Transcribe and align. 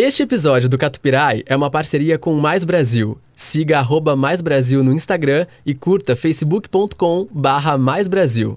Este 0.00 0.22
episódio 0.22 0.68
do 0.68 0.78
Catupirai 0.78 1.42
é 1.44 1.56
uma 1.56 1.72
parceria 1.72 2.16
com 2.16 2.32
Mais 2.34 2.62
Brasil. 2.62 3.20
Siga 3.32 3.80
arroba 3.80 4.14
Mais 4.14 4.40
Brasil 4.40 4.84
no 4.84 4.92
Instagram 4.92 5.44
e 5.66 5.74
curta 5.74 6.14
facebook.com 6.14 7.26
barra 7.32 7.76
Mais 7.76 8.06
Brasil. 8.06 8.56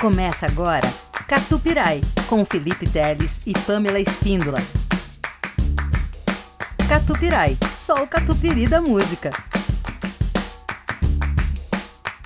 Começa 0.00 0.46
agora 0.46 0.90
Catupirai, 1.28 2.00
com 2.26 2.42
Felipe 2.46 2.88
Teles 2.88 3.46
e 3.46 3.52
Pamela 3.52 4.00
Espíndola. 4.00 4.60
Catupirai, 6.88 7.58
só 7.76 8.02
o 8.02 8.06
catupiry 8.06 8.66
da 8.66 8.80
música. 8.80 9.30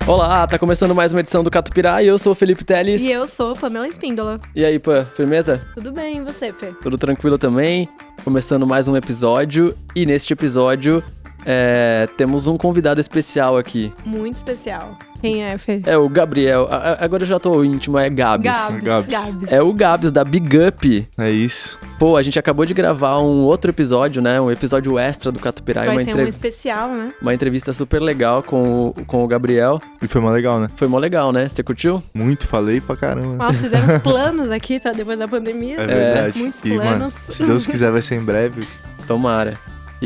Olá, 0.07 0.45
tá 0.45 0.59
começando 0.59 0.93
mais 0.93 1.11
uma 1.11 1.21
edição 1.21 1.43
do 1.43 1.49
Catupirai. 1.49 2.07
Eu 2.07 2.19
sou 2.19 2.33
o 2.33 2.35
Felipe 2.35 2.63
Teles. 2.63 3.01
E 3.01 3.11
eu 3.11 3.25
sou 3.25 3.55
Pamela 3.55 3.87
Espíndola. 3.87 4.39
E 4.55 4.63
aí, 4.63 4.79
Pã, 4.79 5.03
firmeza? 5.15 5.59
Tudo 5.73 5.91
bem, 5.91 6.17
e 6.17 6.21
você, 6.21 6.53
Pê? 6.53 6.67
Tudo 6.79 6.95
tranquilo 6.95 7.39
também. 7.39 7.89
Começando 8.23 8.67
mais 8.67 8.87
um 8.87 8.95
episódio. 8.95 9.75
E 9.95 10.05
neste 10.05 10.31
episódio 10.31 11.03
é, 11.45 12.07
temos 12.17 12.47
um 12.47 12.57
convidado 12.57 12.99
especial 12.99 13.57
aqui. 13.57 13.93
Muito 14.05 14.37
especial. 14.37 14.97
Quem 15.21 15.43
é, 15.43 15.57
Fê? 15.57 15.81
É 15.85 15.97
o 15.97 16.07
Gabriel. 16.07 16.67
A- 16.69 16.75
a- 16.75 17.05
agora 17.05 17.23
eu 17.23 17.27
já 17.27 17.39
tô 17.39 17.63
íntimo, 17.63 17.97
é 17.97 18.07
Gabs. 18.09 18.43
Gabs. 18.45 18.83
Gabs. 18.83 19.05
Gabs. 19.07 19.51
É 19.51 19.59
o 19.61 19.73
Gabs 19.73 20.11
da 20.11 20.23
Big 20.23 20.55
Up. 20.57 21.07
É 21.17 21.31
isso. 21.31 21.79
Pô, 21.97 22.15
a 22.17 22.21
gente 22.21 22.37
acabou 22.37 22.63
de 22.65 22.73
gravar 22.75 23.17
um 23.19 23.43
outro 23.45 23.71
episódio, 23.71 24.21
né? 24.21 24.39
Um 24.39 24.51
episódio 24.51 24.99
extra 24.99 25.31
do 25.31 25.39
Catupirai. 25.39 25.87
Vai 25.87 25.95
Uma, 25.95 26.03
ser 26.03 26.09
entre- 26.11 26.25
um 26.25 26.27
especial, 26.27 26.89
né? 26.89 27.09
uma 27.21 27.33
entrevista 27.33 27.73
super 27.73 28.01
legal 28.01 28.43
com 28.43 28.89
o, 28.89 28.93
com 29.07 29.23
o 29.23 29.27
Gabriel. 29.27 29.81
E 30.01 30.07
foi 30.07 30.21
mó 30.21 30.29
legal, 30.29 30.59
né? 30.59 30.69
Foi 30.75 30.87
mó 30.87 30.99
legal, 30.99 31.31
né? 31.31 31.47
Você 31.49 31.63
curtiu? 31.63 32.03
Muito, 32.13 32.45
falei 32.45 32.79
pra 32.79 32.95
caramba. 32.95 33.35
Nós 33.45 33.59
fizemos 33.59 33.97
planos 34.03 34.51
aqui 34.51 34.79
pra 34.79 34.91
depois 34.91 35.17
da 35.17 35.27
pandemia. 35.27 35.77
É 35.79 35.87
verdade. 35.87 36.37
Muitos 36.37 36.61
e, 36.63 36.69
mano, 36.75 36.81
planos. 36.81 37.13
se 37.13 37.43
Deus 37.45 37.65
quiser, 37.65 37.91
vai 37.91 38.01
ser 38.01 38.15
em 38.15 38.21
breve. 38.23 38.67
Tomara. 39.07 39.57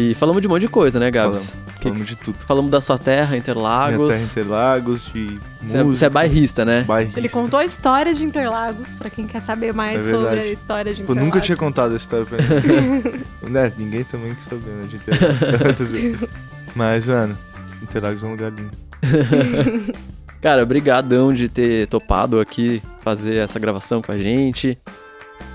E 0.02 0.14
falamos 0.14 0.42
de 0.42 0.48
um 0.48 0.52
monte 0.52 0.62
de 0.62 0.70
coisa, 0.70 0.98
né, 0.98 1.12
Gabs? 1.12 1.50
Falamos, 1.52 1.76
Que 1.78 1.84
falamos 1.84 2.02
que- 2.04 2.08
de 2.10 2.16
tudo. 2.16 2.38
Falamos 2.48 2.72
da 2.72 2.80
sua 2.80 2.98
terra, 2.98 3.28
Minha 3.28 3.40
Interlagos. 3.40 4.10
terra 4.10 4.22
Interlagos, 4.24 5.06
de 5.14 5.40
Você 5.62 5.78
é, 5.78 5.84
música. 5.84 5.84
você 6.00 6.06
é 6.06 6.10
bairrista, 6.10 6.64
né? 6.66 6.82
bairrista. 6.84 7.20
Ele 7.20 7.28
contou 7.28 7.60
a 7.60 7.66
história 7.66 8.14
de 8.14 8.24
Interlagos, 8.24 8.96
pra 8.96 9.10
quem 9.10 9.28
quer 9.28 9.42
saber 9.42 9.74
mais 9.74 10.08
É 10.08 10.10
sobre 10.12 10.40
a 10.40 10.46
história 10.48 10.94
de 10.94 11.02
Eu 11.02 11.04
Interlagos. 11.04 11.26
nunca 11.26 11.42
tinha 11.42 11.58
contado 11.58 11.96
essa 11.96 11.98
história 12.04 12.26
pra 12.26 12.38
ninguém. 12.38 13.22
né? 13.52 13.74
Ninguém 13.78 14.04
também 14.06 14.34
quer 14.36 14.44
saber, 14.50 14.70
né? 14.72 14.88
De 14.88 14.96
Interlagos. 14.96 16.30
Mas, 16.76 17.08
mano, 17.08 17.38
Interlagos 17.82 18.24
é 18.24 18.26
um 18.26 18.32
lugar 18.32 18.52
lindo. 18.54 18.72
Cara, 20.42 20.66
brigadão 20.66 21.34
de 21.34 21.50
ter 21.50 21.88
topado 21.88 22.40
aqui 22.40 22.82
fazer 23.02 23.36
essa 23.36 23.60
gravação 23.60 24.02
com 24.02 24.12
a 24.14 24.16
gente. 24.16 24.78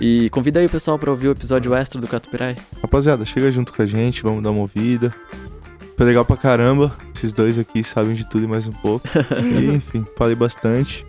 E 0.01 0.29
convida 0.31 0.61
aí 0.61 0.67
o 0.67 0.71
pessoal 0.71 0.99
pra 0.99 1.11
ouvir 1.11 1.29
o 1.29 1.33
episódio 1.33 1.75
extra 1.75 2.01
do 2.01 2.07
Catupirai. 2.07 2.57
Rapaziada, 2.83 3.25
chega 3.25 3.51
junto 3.51 3.73
com 3.73 3.83
a 3.83 3.87
gente, 3.87 4.23
vamos 4.23 4.43
dar 4.43 4.51
uma 4.51 4.61
ouvida. 4.61 5.13
Foi 5.97 6.07
legal 6.07 6.25
pra 6.25 6.37
caramba. 6.37 6.93
Esses 7.15 7.33
dois 7.33 7.59
aqui 7.59 7.85
sabem 7.85 8.15
de 8.15 8.29
tudo 8.29 8.45
e 8.45 8.49
mais 8.49 8.67
um 8.67 8.73
pouco. 8.73 9.07
E, 9.41 9.75
enfim, 9.75 10.05
falei 10.19 10.35
bastante. 10.35 11.07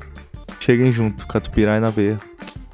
Cheguem 0.59 0.91
junto, 0.91 1.27
Catupirai 1.27 1.79
na 1.79 1.89
veia. 1.89 2.19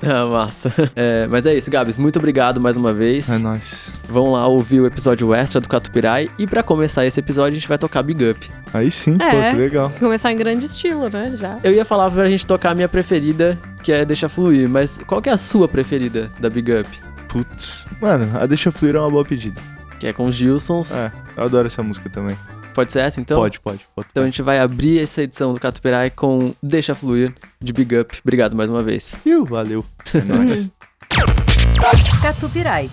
Ah, 0.03 0.25
massa. 0.25 0.73
É, 0.95 1.27
mas 1.27 1.45
é 1.45 1.53
isso, 1.55 1.69
Gabs. 1.69 1.97
Muito 1.97 2.17
obrigado 2.17 2.59
mais 2.59 2.75
uma 2.75 2.91
vez. 2.93 3.29
É 3.29 3.37
nóis. 3.37 4.01
Vão 4.07 4.31
lá 4.31 4.47
ouvir 4.47 4.79
o 4.79 4.85
episódio 4.87 5.33
extra 5.33 5.61
do 5.61 5.67
Catupirai. 5.67 6.29
E 6.39 6.47
pra 6.47 6.63
começar 6.63 7.05
esse 7.05 7.19
episódio, 7.19 7.51
a 7.51 7.59
gente 7.59 7.67
vai 7.67 7.77
tocar 7.77 8.01
Big 8.03 8.29
Up. 8.29 8.49
Aí 8.73 8.89
sim, 8.89 9.17
pô, 9.17 9.23
É. 9.23 9.51
que 9.51 9.57
legal. 9.57 9.91
Começar 9.99 10.31
em 10.31 10.35
grande 10.37 10.65
estilo, 10.65 11.09
né? 11.09 11.29
Já. 11.31 11.57
Eu 11.63 11.71
ia 11.73 11.85
falar 11.85 12.09
pra 12.09 12.25
gente 12.27 12.45
tocar 12.47 12.71
a 12.71 12.75
minha 12.75 12.89
preferida, 12.89 13.57
que 13.83 13.91
é 13.91 14.03
Deixa 14.05 14.27
Fluir. 14.27 14.67
Mas 14.69 14.97
qual 15.05 15.21
que 15.21 15.29
é 15.29 15.33
a 15.33 15.37
sua 15.37 15.67
preferida 15.67 16.31
da 16.39 16.49
Big 16.49 16.71
Up? 16.73 16.89
Putz. 17.27 17.87
Mano, 18.01 18.29
a 18.39 18.45
Deixa 18.45 18.71
Fluir 18.71 18.95
é 18.95 18.99
uma 18.99 19.09
boa 19.09 19.23
pedida. 19.23 19.61
Que 19.99 20.07
é 20.07 20.13
com 20.13 20.25
os 20.25 20.33
Gilsons. 20.35 20.91
É, 20.93 21.11
eu 21.37 21.43
adoro 21.43 21.67
essa 21.67 21.83
música 21.83 22.09
também. 22.09 22.35
Pode 22.73 22.91
ser 22.91 22.99
essa, 22.99 23.19
então? 23.19 23.39
pode, 23.39 23.59
pode, 23.59 23.85
pode. 23.95 24.07
Então 24.11 24.23
a 24.23 24.25
gente 24.25 24.41
vai 24.41 24.59
abrir 24.59 24.99
essa 24.99 25.23
edição 25.23 25.53
do 25.53 25.59
Catupirai 25.59 26.09
com 26.09 26.53
Deixa 26.63 26.95
Fluir, 26.95 27.33
de 27.61 27.73
Big 27.73 27.97
Up. 27.97 28.17
Obrigado 28.23 28.55
mais 28.55 28.69
uma 28.69 28.81
vez. 28.81 29.15
Iu, 29.25 29.45
valeu. 29.45 29.85
É 30.13 30.21
nóis. 30.21 30.71
Catupirai, 32.21 32.89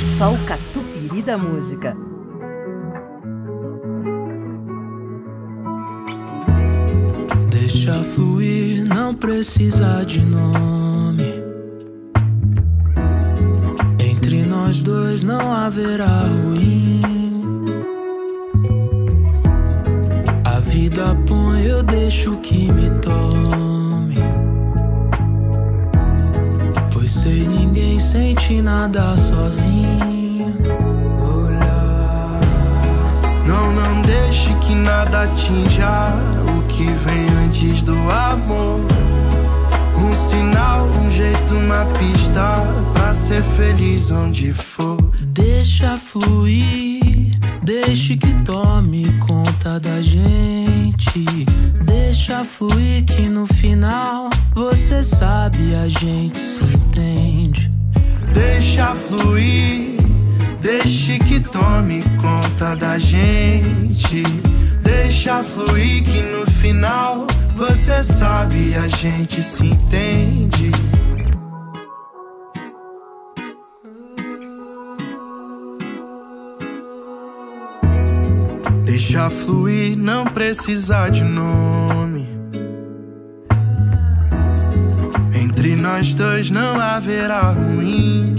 só 0.00 0.32
o 0.32 0.38
catupiry 0.46 1.20
da 1.20 1.36
música. 1.36 1.94
Deixa 7.50 8.02
fluir, 8.02 8.88
não 8.88 9.14
precisa 9.14 10.02
de 10.04 10.20
nome. 10.20 11.34
Entre 13.98 14.42
nós 14.44 14.80
dois 14.80 15.22
não 15.22 15.52
haverá 15.52 16.06
ruim. 16.06 17.15
Vida 20.76 21.16
põe, 21.26 21.64
eu 21.64 21.82
deixo 21.82 22.36
que 22.42 22.70
me 22.70 22.90
tome. 23.00 24.16
Pois 26.92 27.12
sei, 27.12 27.48
ninguém 27.48 27.98
sente 27.98 28.60
nada 28.60 29.16
sozinho. 29.16 30.54
Olhar. 31.18 32.40
Não, 33.46 33.72
não 33.72 34.02
deixe 34.02 34.52
que 34.56 34.74
nada 34.74 35.22
atinja 35.22 36.12
o 36.58 36.62
que 36.68 36.84
vem 36.84 37.26
antes 37.46 37.82
do 37.82 37.96
amor. 38.10 38.80
Um 39.96 40.14
sinal, 40.28 40.84
um 40.84 41.10
jeito, 41.10 41.54
uma 41.54 41.86
pista 41.98 42.62
pra 42.92 43.14
ser 43.14 43.42
feliz 43.42 44.10
onde 44.10 44.52
for. 44.52 44.98
Deixa 45.22 45.96
fluir, 45.96 46.95
deixe 47.62 48.16
que 48.16 48.32
tome 48.44 49.04
conta 49.26 49.80
da 49.80 50.00
gente. 50.00 51.24
Deixa 51.84 52.44
fluir 52.44 53.04
que 53.04 53.28
no 53.28 53.46
final 53.46 54.30
você 54.54 55.02
sabe 55.04 55.74
a 55.74 55.88
gente 55.88 56.38
se 56.38 56.64
entende. 56.64 57.70
Deixa 58.32 58.94
fluir, 58.94 59.96
deixe 60.60 61.18
que 61.18 61.40
tome 61.40 62.02
conta 62.20 62.74
da 62.76 62.98
gente. 62.98 64.22
Deixa 64.82 65.42
fluir 65.42 66.04
que 66.04 66.22
no 66.22 66.46
final 66.60 67.26
você 67.56 68.02
sabe 68.02 68.74
a 68.74 68.88
gente 68.88 69.42
se 69.42 69.66
entende. 69.66 70.70
Deixa 79.16 79.30
fluir, 79.30 79.96
não 79.96 80.26
precisa 80.26 81.08
de 81.08 81.24
nome. 81.24 82.28
Entre 85.32 85.74
nós 85.74 86.12
dois 86.12 86.50
não 86.50 86.78
haverá 86.78 87.52
ruim. 87.52 88.36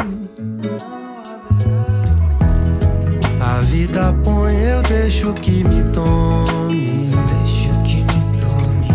A 3.42 3.60
vida 3.62 4.14
põe, 4.24 4.54
eu 4.54 4.84
deixo 4.84 5.34
que 5.34 5.64
me 5.64 5.84
tome. 5.86 7.10
Deixo 7.10 7.82
que 7.82 7.98
me 8.04 8.38
tome. 8.38 8.88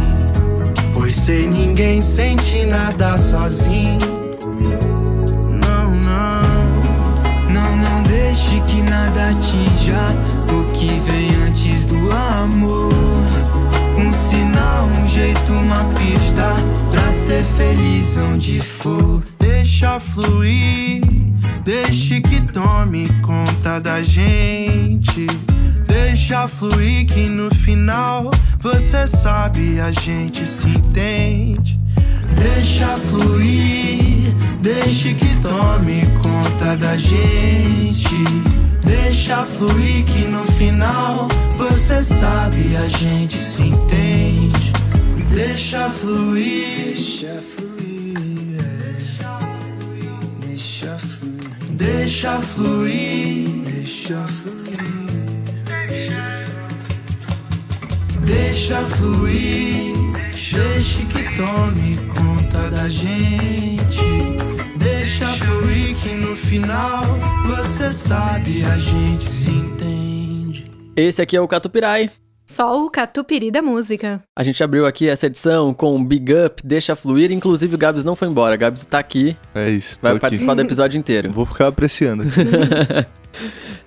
Pois 0.94 1.16
sei, 1.16 1.48
ninguém 1.48 2.00
sente 2.00 2.64
nada 2.64 3.18
sozinho. 3.18 4.11
Deixe 8.52 8.60
que 8.66 8.82
nada 8.82 9.30
atinja 9.30 9.96
o 10.50 10.72
que 10.72 10.98
vem 11.00 11.34
antes 11.46 11.86
do 11.86 11.96
amor. 12.12 12.92
Um 13.96 14.12
sinal, 14.12 14.86
um 14.86 15.08
jeito, 15.08 15.52
uma 15.52 15.84
pista 15.94 16.54
pra 16.90 17.12
ser 17.12 17.44
feliz 17.56 18.16
onde 18.16 18.60
for. 18.60 19.22
Deixa 19.38 19.98
fluir, 20.00 21.02
deixe 21.64 22.20
que 22.20 22.40
tome 22.52 23.08
conta 23.22 23.80
da 23.80 24.02
gente. 24.02 25.26
Deixa 25.86 26.46
fluir 26.48 27.06
que 27.06 27.28
no 27.28 27.54
final 27.54 28.30
você 28.60 29.06
sabe 29.06 29.80
a 29.80 29.90
gente 29.92 30.44
se 30.44 30.68
entende. 30.68 31.81
Deixa 32.36 32.96
fluir, 32.96 34.34
deixe 34.60 35.14
que 35.14 35.36
tome 35.40 36.06
conta 36.22 36.76
da 36.76 36.96
gente. 36.96 38.24
Deixa 38.84 39.44
fluir 39.44 40.04
que 40.04 40.26
no 40.28 40.44
final 40.52 41.28
você 41.56 42.02
sabe 42.02 42.76
a 42.76 42.88
gente 42.88 43.36
se 43.38 43.62
entende. 43.62 44.72
Deixa 45.30 45.88
fluir, 45.90 46.94
deixa 46.94 47.42
fluir, 47.54 48.58
é. 48.58 48.92
deixa 50.46 50.98
fluir, 50.98 51.70
deixa 51.70 52.40
fluir, 52.40 53.64
deixa 53.64 54.26
fluir, 54.26 54.78
deixa 58.26 58.80
fluir. 58.86 59.91
Deixe 60.50 61.04
que 61.06 61.36
tome 61.36 61.96
conta 62.08 62.68
da 62.70 62.88
gente. 62.88 64.02
Deixa 64.76 65.26
fluir 65.36 65.94
que 65.96 66.14
no 66.14 66.34
final 66.36 67.04
você 67.46 67.92
sabe 67.92 68.64
a 68.64 68.76
gente 68.76 69.28
se 69.30 69.50
entende. 69.50 70.70
Esse 70.96 71.22
aqui 71.22 71.36
é 71.36 71.40
o 71.40 71.46
Catupirai. 71.48 72.10
Só 72.44 72.84
o 72.84 72.90
catupiry 72.90 73.50
da 73.52 73.62
música. 73.62 74.22
A 74.36 74.42
gente 74.42 74.62
abriu 74.64 74.84
aqui 74.84 75.08
essa 75.08 75.26
edição 75.26 75.72
com 75.72 76.04
Big 76.04 76.34
Up, 76.34 76.60
Deixa 76.66 76.96
Fluir. 76.96 77.30
Inclusive 77.30 77.76
o 77.76 77.78
Gabs 77.78 78.04
não 78.04 78.16
foi 78.16 78.28
embora. 78.28 78.56
Gabs 78.56 78.84
tá 78.84 78.98
aqui, 78.98 79.36
É 79.54 79.70
isso. 79.70 79.98
vai 80.02 80.12
aqui. 80.12 80.20
participar 80.20 80.54
do 80.54 80.60
episódio 80.60 80.98
inteiro. 80.98 81.30
Vou 81.32 81.46
ficar 81.46 81.68
apreciando. 81.68 82.24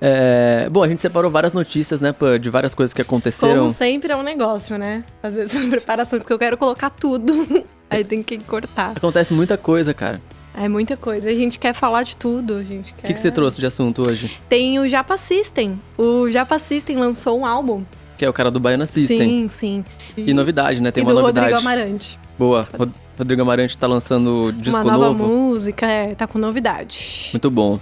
É, 0.02 0.68
bom, 0.72 0.84
a 0.84 0.88
gente 0.88 1.02
separou 1.02 1.30
várias 1.32 1.54
notícias, 1.54 2.02
né, 2.02 2.14
de 2.40 2.50
várias 2.50 2.74
coisas 2.74 2.94
que 2.94 3.02
aconteceram. 3.02 3.62
Como 3.64 3.70
sempre 3.70 4.12
é 4.12 4.16
um 4.16 4.24
negócio, 4.24 4.78
né? 4.78 5.04
Fazer 5.22 5.44
essa 5.44 5.60
preparação, 5.70 6.20
porque 6.20 6.34
eu 6.34 6.40
quero 6.40 6.58
colocar 6.58 6.90
tudo. 6.90 7.34
Aí 7.90 8.04
tem 8.04 8.24
que 8.24 8.38
cortar. 8.40 8.94
Acontece 8.96 9.34
muita 9.34 9.58
coisa, 9.58 9.94
cara. 9.94 10.20
É 10.58 10.68
muita 10.70 10.96
coisa. 10.98 11.30
A 11.30 11.34
gente 11.34 11.60
quer 11.60 11.74
falar 11.74 12.04
de 12.04 12.16
tudo. 12.16 12.56
A 12.56 12.64
gente 12.64 12.94
O 12.94 12.96
quer... 12.96 13.08
que, 13.08 13.14
que 13.14 13.20
você 13.20 13.30
trouxe 13.30 13.60
de 13.60 13.66
assunto 13.66 14.08
hoje? 14.08 14.32
Tem 14.50 14.80
o 14.80 14.88
Japa 14.88 15.18
System. 15.18 15.80
O 15.98 16.30
Japa 16.32 16.58
System 16.58 16.96
lançou 16.98 17.40
um 17.40 17.46
álbum. 17.46 17.84
Que 18.18 18.24
é 18.24 18.30
o 18.30 18.34
cara 18.34 18.50
do 18.50 18.60
Baiana 18.60 18.86
System. 18.86 19.18
Sim, 19.20 19.50
sim. 19.50 19.86
E 20.18 20.34
novidade, 20.34 20.82
né? 20.82 20.92
Tem 20.92 21.04
e 21.04 21.06
uma 21.06 21.14
do 21.14 21.20
novidade. 21.20 21.48
Rodrigo 21.54 21.60
Amarante. 21.60 22.18
Boa. 22.40 22.68
Rod- 22.78 22.92
Rodrigo 23.18 23.42
Amarante 23.42 23.78
tá 23.78 23.86
lançando 23.88 24.54
disco 24.58 24.80
uma 24.82 24.92
nova 24.94 25.06
novo. 25.08 25.26
música, 25.28 25.86
é, 25.86 26.16
tá 26.16 26.26
com 26.26 26.40
novidade. 26.40 27.30
Muito 27.34 27.52
bom. 27.52 27.80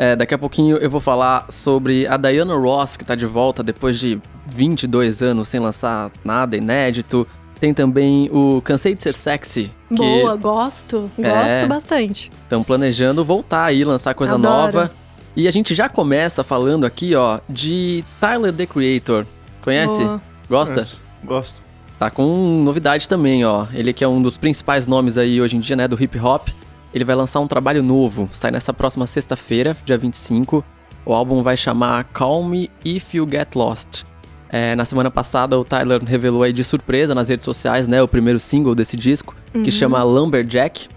É, 0.00 0.16
daqui 0.16 0.32
a 0.32 0.38
pouquinho 0.38 0.78
eu 0.78 0.88
vou 0.88 0.98
falar 0.98 1.44
sobre 1.50 2.06
a 2.06 2.16
Diana 2.16 2.54
Ross, 2.54 2.96
que 2.96 3.04
tá 3.04 3.14
de 3.14 3.26
volta 3.26 3.62
depois 3.62 3.98
de 3.98 4.18
22 4.46 5.22
anos 5.22 5.46
sem 5.50 5.60
lançar 5.60 6.10
nada 6.24 6.56
inédito. 6.56 7.28
Tem 7.60 7.74
também 7.74 8.30
o 8.32 8.62
Cansei 8.62 8.94
de 8.94 9.02
Ser 9.02 9.12
Sexy, 9.12 9.70
que 9.90 9.96
Boa, 9.96 10.36
gosto. 10.36 11.10
É. 11.18 11.28
Gosto 11.30 11.68
bastante. 11.68 12.32
estão 12.44 12.62
planejando 12.62 13.22
voltar 13.22 13.66
aí, 13.66 13.84
lançar 13.84 14.14
coisa 14.14 14.36
Adoro. 14.36 14.72
nova. 14.72 14.90
E 15.36 15.46
a 15.46 15.50
gente 15.50 15.74
já 15.74 15.86
começa 15.86 16.42
falando 16.42 16.86
aqui, 16.86 17.14
ó, 17.14 17.38
de 17.46 18.02
Tyler, 18.18 18.54
the 18.54 18.64
Creator. 18.64 19.26
Conhece? 19.60 20.02
Boa. 20.02 20.22
Gosta? 20.48 20.80
Mas 20.80 20.96
Gosto. 21.22 21.60
Tá 21.98 22.08
com 22.08 22.62
novidade 22.64 23.06
também, 23.06 23.44
ó. 23.44 23.66
Ele 23.74 23.92
que 23.92 24.02
é 24.02 24.08
um 24.08 24.22
dos 24.22 24.38
principais 24.38 24.86
nomes 24.86 25.18
aí 25.18 25.42
hoje 25.42 25.58
em 25.58 25.60
dia, 25.60 25.76
né, 25.76 25.86
do 25.86 26.02
hip 26.02 26.18
hop. 26.18 26.48
Ele 26.92 27.04
vai 27.04 27.14
lançar 27.14 27.40
um 27.40 27.46
trabalho 27.46 27.82
novo, 27.82 28.28
sai 28.32 28.50
nessa 28.50 28.72
próxima 28.72 29.06
sexta-feira, 29.06 29.76
dia 29.84 29.96
25. 29.96 30.64
O 31.06 31.12
álbum 31.12 31.42
vai 31.42 31.56
chamar 31.56 32.04
Call 32.12 32.44
Me 32.44 32.70
If 32.84 33.14
You 33.14 33.26
Get 33.30 33.54
Lost. 33.54 34.02
É, 34.48 34.74
na 34.74 34.84
semana 34.84 35.10
passada, 35.10 35.56
o 35.58 35.64
Tyler 35.64 36.02
revelou 36.04 36.42
aí 36.42 36.52
de 36.52 36.64
surpresa 36.64 37.14
nas 37.14 37.28
redes 37.28 37.44
sociais, 37.44 37.86
né, 37.86 38.02
o 38.02 38.08
primeiro 38.08 38.40
single 38.40 38.74
desse 38.74 38.96
disco, 38.96 39.36
Uhum. 39.54 39.62
que 39.62 39.70
chama 39.70 40.02
Lumberjack, 40.02 40.88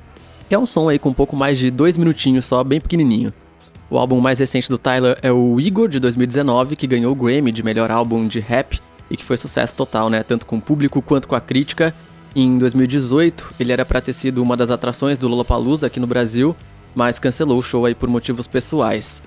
que 0.50 0.56
é 0.56 0.58
um 0.60 0.66
som 0.66 0.90
aí 0.90 0.98
com 0.98 1.10
um 1.10 1.14
pouco 1.14 1.36
mais 1.36 1.58
de 1.60 1.70
dois 1.70 1.96
minutinhos 1.98 2.46
só, 2.46 2.64
bem 2.64 2.82
pequenininho. 2.82 3.32
O 3.90 3.98
álbum 4.00 4.20
mais 4.20 4.40
recente 4.40 4.70
do 4.70 4.78
Tyler 4.80 5.18
é 5.22 5.32
o 5.32 5.60
Igor, 5.60 5.88
de 5.88 6.00
2019, 6.00 6.76
que 6.76 6.88
ganhou 6.88 7.12
o 7.12 7.16
Grammy 7.16 7.52
de 7.52 7.62
melhor 7.62 7.92
álbum 7.92 8.28
de 8.28 8.40
rap 8.40 8.80
e 9.10 9.16
que 9.16 9.24
foi 9.24 9.38
sucesso 9.38 9.76
total, 9.76 10.10
né? 10.10 10.24
Tanto 10.24 10.48
com 10.48 10.58
o 10.58 10.62
público 10.62 11.00
quanto 11.00 11.28
com 11.28 11.36
a 11.36 11.42
crítica. 11.42 11.94
Em 12.36 12.58
2018, 12.58 13.54
ele 13.60 13.72
era 13.72 13.86
pra 13.86 14.02
ter 14.02 14.14
sido 14.14 14.42
uma 14.42 14.58
das 14.58 14.72
atrações 14.72 15.18
do 15.18 15.28
Lollapalooza 15.28 15.88
aqui 15.88 16.00
no 16.00 16.08
Brasil, 16.08 16.56
mas 16.96 17.20
cancelou 17.20 17.60
o 17.60 17.62
show 17.62 17.86
aí 17.86 17.94
por 17.94 18.10
motivos 18.10 18.48
pessoais. 18.48 19.22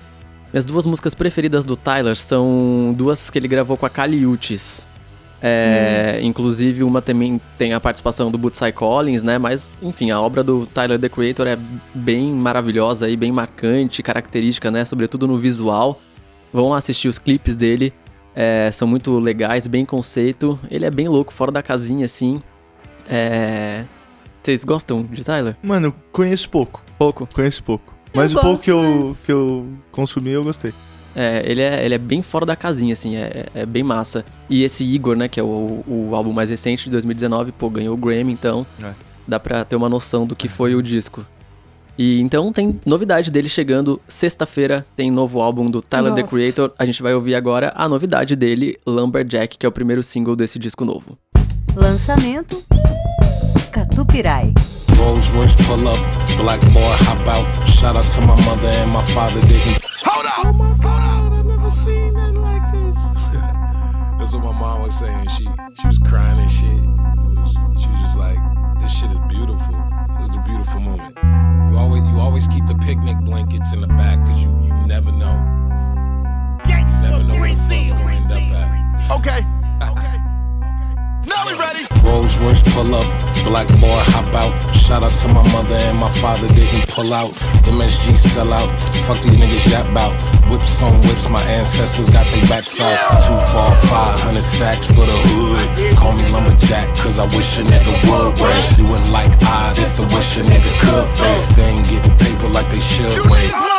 Minhas 0.51 0.65
duas 0.65 0.85
músicas 0.85 1.13
preferidas 1.13 1.65
do 1.65 1.75
Tyler 1.75 2.15
são 2.17 2.93
duas 2.97 3.29
que 3.29 3.37
ele 3.37 3.47
gravou 3.47 3.77
com 3.77 3.85
a 3.85 3.89
Kali 3.89 4.25
Uchis. 4.25 4.87
É, 5.41 6.19
Inclusive, 6.23 6.83
uma 6.83 7.01
também 7.01 7.39
tem 7.57 7.73
a 7.73 7.79
participação 7.79 8.31
do 8.31 8.37
Bootsy 8.37 8.71
Collins, 8.71 9.23
né? 9.23 9.37
Mas, 9.37 9.77
enfim, 9.81 10.09
a 10.09 10.19
obra 10.19 10.43
do 10.43 10.65
Tyler, 10.65 10.99
The 10.99 11.09
Creator, 11.09 11.47
é 11.47 11.57
bem 11.93 12.31
maravilhosa 12.31 13.09
e 13.09 13.15
bem 13.15 13.31
marcante, 13.31 14.01
característica, 14.01 14.71
né? 14.71 14.83
Sobretudo 14.83 15.27
no 15.27 15.37
visual. 15.37 16.01
Vão 16.51 16.73
assistir 16.73 17.07
os 17.07 17.19
clipes 17.19 17.55
dele, 17.55 17.93
é, 18.33 18.71
são 18.71 18.87
muito 18.87 19.17
legais, 19.19 19.67
bem 19.67 19.85
conceito. 19.85 20.59
Ele 20.71 20.85
é 20.85 20.91
bem 20.91 21.07
louco, 21.07 21.33
fora 21.33 21.51
da 21.51 21.61
casinha, 21.61 22.05
assim. 22.05 22.41
É... 23.09 23.83
Vocês 24.43 24.63
gostam 24.63 25.03
de 25.03 25.23
Tyler? 25.23 25.55
Mano, 25.61 25.87
eu 25.87 25.95
conheço 26.11 26.49
pouco. 26.49 26.81
Pouco. 26.97 27.27
Conheço 27.33 27.63
pouco. 27.63 27.93
Mas 28.13 28.31
o 28.31 28.35
gosto, 28.35 28.45
pouco 28.47 28.63
que 28.63 28.71
eu, 28.71 29.03
mas- 29.07 29.25
que 29.25 29.31
eu 29.31 29.67
consumi, 29.91 30.29
eu 30.31 30.43
gostei. 30.43 30.73
É, 31.15 31.41
ele 31.45 31.61
é, 31.61 31.83
ele 31.83 31.95
é 31.95 31.97
bem 31.97 32.21
fora 32.21 32.45
da 32.45 32.55
casinha, 32.55 32.93
assim, 32.93 33.15
é, 33.15 33.47
é 33.55 33.65
bem 33.65 33.81
massa. 33.83 34.23
E 34.49 34.63
esse 34.63 34.83
Igor, 34.83 35.15
né, 35.15 35.27
que 35.27 35.39
é 35.39 35.43
o, 35.43 35.83
o 35.87 36.11
álbum 36.13 36.31
mais 36.31 36.49
recente 36.49 36.85
de 36.85 36.91
2019, 36.91 37.51
pô, 37.51 37.69
ganhou 37.69 37.95
o 37.95 37.97
Grammy, 37.97 38.31
então 38.31 38.65
É. 38.83 38.91
dá 39.27 39.39
pra 39.39 39.65
ter 39.65 39.75
uma 39.75 39.89
noção 39.89 40.25
do 40.27 40.35
que 40.35 40.47
foi 40.47 40.75
o 40.75 40.81
disco. 40.81 41.25
E 41.97 42.21
então 42.21 42.53
tem 42.53 42.79
novidade 42.85 43.31
dele 43.31 43.49
chegando 43.49 43.99
sexta-feira, 44.07 44.85
tem 44.95 45.09
novo 45.09 45.41
álbum 45.41 45.65
do 45.65 45.81
Tyler, 45.81 46.13
The 46.13 46.21
Gosto. 46.21 46.35
Creator. 46.35 46.71
A 46.77 46.85
gente 46.85 47.01
vai 47.01 47.15
ouvir 47.15 47.33
agora 47.33 47.73
a 47.75 47.89
novidade 47.89 48.35
dele, 48.35 48.77
Lumberjack, 48.85 49.57
que 49.57 49.65
é 49.65 49.69
o 49.69 49.71
primeiro 49.71 50.03
single 50.03 50.35
desse 50.35 50.59
disco 50.59 50.85
novo. 50.85 51.17
Lançamento 51.81 52.63
Catupirai. 53.71 54.51
Rolls 54.97 55.27
Royce 55.29 55.53
pull 55.67 55.87
up, 55.87 55.99
black 56.41 56.59
boy 56.73 56.81
hop 57.05 57.21
out. 57.27 57.45
Shout 57.69 57.95
out 57.95 58.03
to 58.15 58.21
my 58.21 58.33
mother 58.45 58.67
and 58.81 58.91
my 58.91 59.05
father 59.13 59.39
didn't. 59.41 59.79
Hold 60.03 60.25
up! 60.25 60.45
Oh 60.45 60.53
my 60.53 60.73
god, 60.81 61.33
I 61.33 61.41
never 61.43 61.69
seen 61.69 62.13
nothing 62.15 62.41
like 62.41 62.71
this. 62.71 62.97
That's 64.17 64.33
what 64.33 64.43
my 64.43 64.53
mom 64.53 64.81
was 64.81 64.97
saying. 64.97 65.27
She 65.37 65.47
she 65.79 65.85
was 65.85 65.99
crying 65.99 66.39
and 66.39 66.49
shit. 66.49 66.65
It 66.65 67.37
was- 67.37 67.53
She 67.79 67.87
was 67.89 67.99
just 68.01 68.17
like, 68.17 68.39
this 68.81 68.91
shit 68.91 69.11
is 69.11 69.19
beautiful. 69.29 69.75
It 70.17 70.21
was 70.25 70.33
a 70.35 70.43
beautiful 70.49 70.81
moment. 70.81 71.15
You 71.69 71.77
always 71.77 72.01
you 72.09 72.17
always 72.19 72.47
keep 72.47 72.65
the 72.65 72.75
picnic 72.75 73.17
blankets 73.19 73.71
in 73.73 73.81
the 73.81 73.87
back 73.87 74.17
because 74.23 74.41
you 74.41 74.49
you 74.65 74.73
never 74.87 75.11
know. 75.11 75.37
You 76.65 76.73
never 77.05 77.21
know 77.23 77.37
where 77.39 77.53
the 77.53 77.61
fuck 77.69 78.01
gonna 78.01 78.15
end 78.17 78.31
up 78.33 78.51
at. 78.57 79.11
Okay. 79.19 79.41
Okay. 79.93 80.26
Now 81.27 81.43
we 81.43 81.53
ready. 81.59 81.83
Rolls 82.07 82.31
Royce 82.39 82.63
pull 82.71 82.95
up, 82.95 83.03
black 83.43 83.67
boy 83.83 83.99
hop 84.15 84.31
out. 84.31 84.55
Shout 84.71 85.03
out 85.03 85.11
to 85.11 85.27
my 85.27 85.43
mother 85.51 85.75
and 85.91 85.99
my 85.99 86.11
father 86.23 86.47
didn't 86.47 86.87
pull 86.87 87.11
out. 87.11 87.35
MSG 87.67 88.15
sell 88.31 88.53
out, 88.53 88.69
fuck 89.03 89.19
these 89.19 89.35
niggas 89.35 89.67
yap 89.67 89.83
bout. 89.93 90.15
Whips 90.47 90.81
on 90.81 90.95
whips, 91.03 91.27
my 91.27 91.43
ancestors 91.51 92.09
got 92.09 92.23
their 92.31 92.47
backs 92.47 92.79
out. 92.79 92.95
Two 93.27 93.35
fall, 93.51 93.75
five 93.91 94.17
hundred 94.23 94.47
stacks 94.47 94.87
for 94.87 95.03
the 95.03 95.17
hood. 95.27 95.97
Call 95.99 96.13
me 96.13 96.23
lumberjack, 96.31 96.95
cause 96.95 97.19
I 97.19 97.27
wish 97.35 97.59
a 97.59 97.63
nigga 97.67 97.91
would. 98.07 98.39
Race 98.39 98.79
you 98.79 98.87
wouldn't 98.87 99.11
like 99.11 99.35
I, 99.43 99.73
this 99.75 99.91
the 99.99 100.07
wish 100.15 100.39
a 100.39 100.47
nigga 100.47 100.71
could 100.79 101.07
face. 101.19 101.47
They 101.59 101.75
ain't 101.75 101.83
getting 101.91 102.15
paper 102.15 102.47
like 102.47 102.71
they 102.71 102.79
should. 102.79 103.19
Wait. 103.27 103.76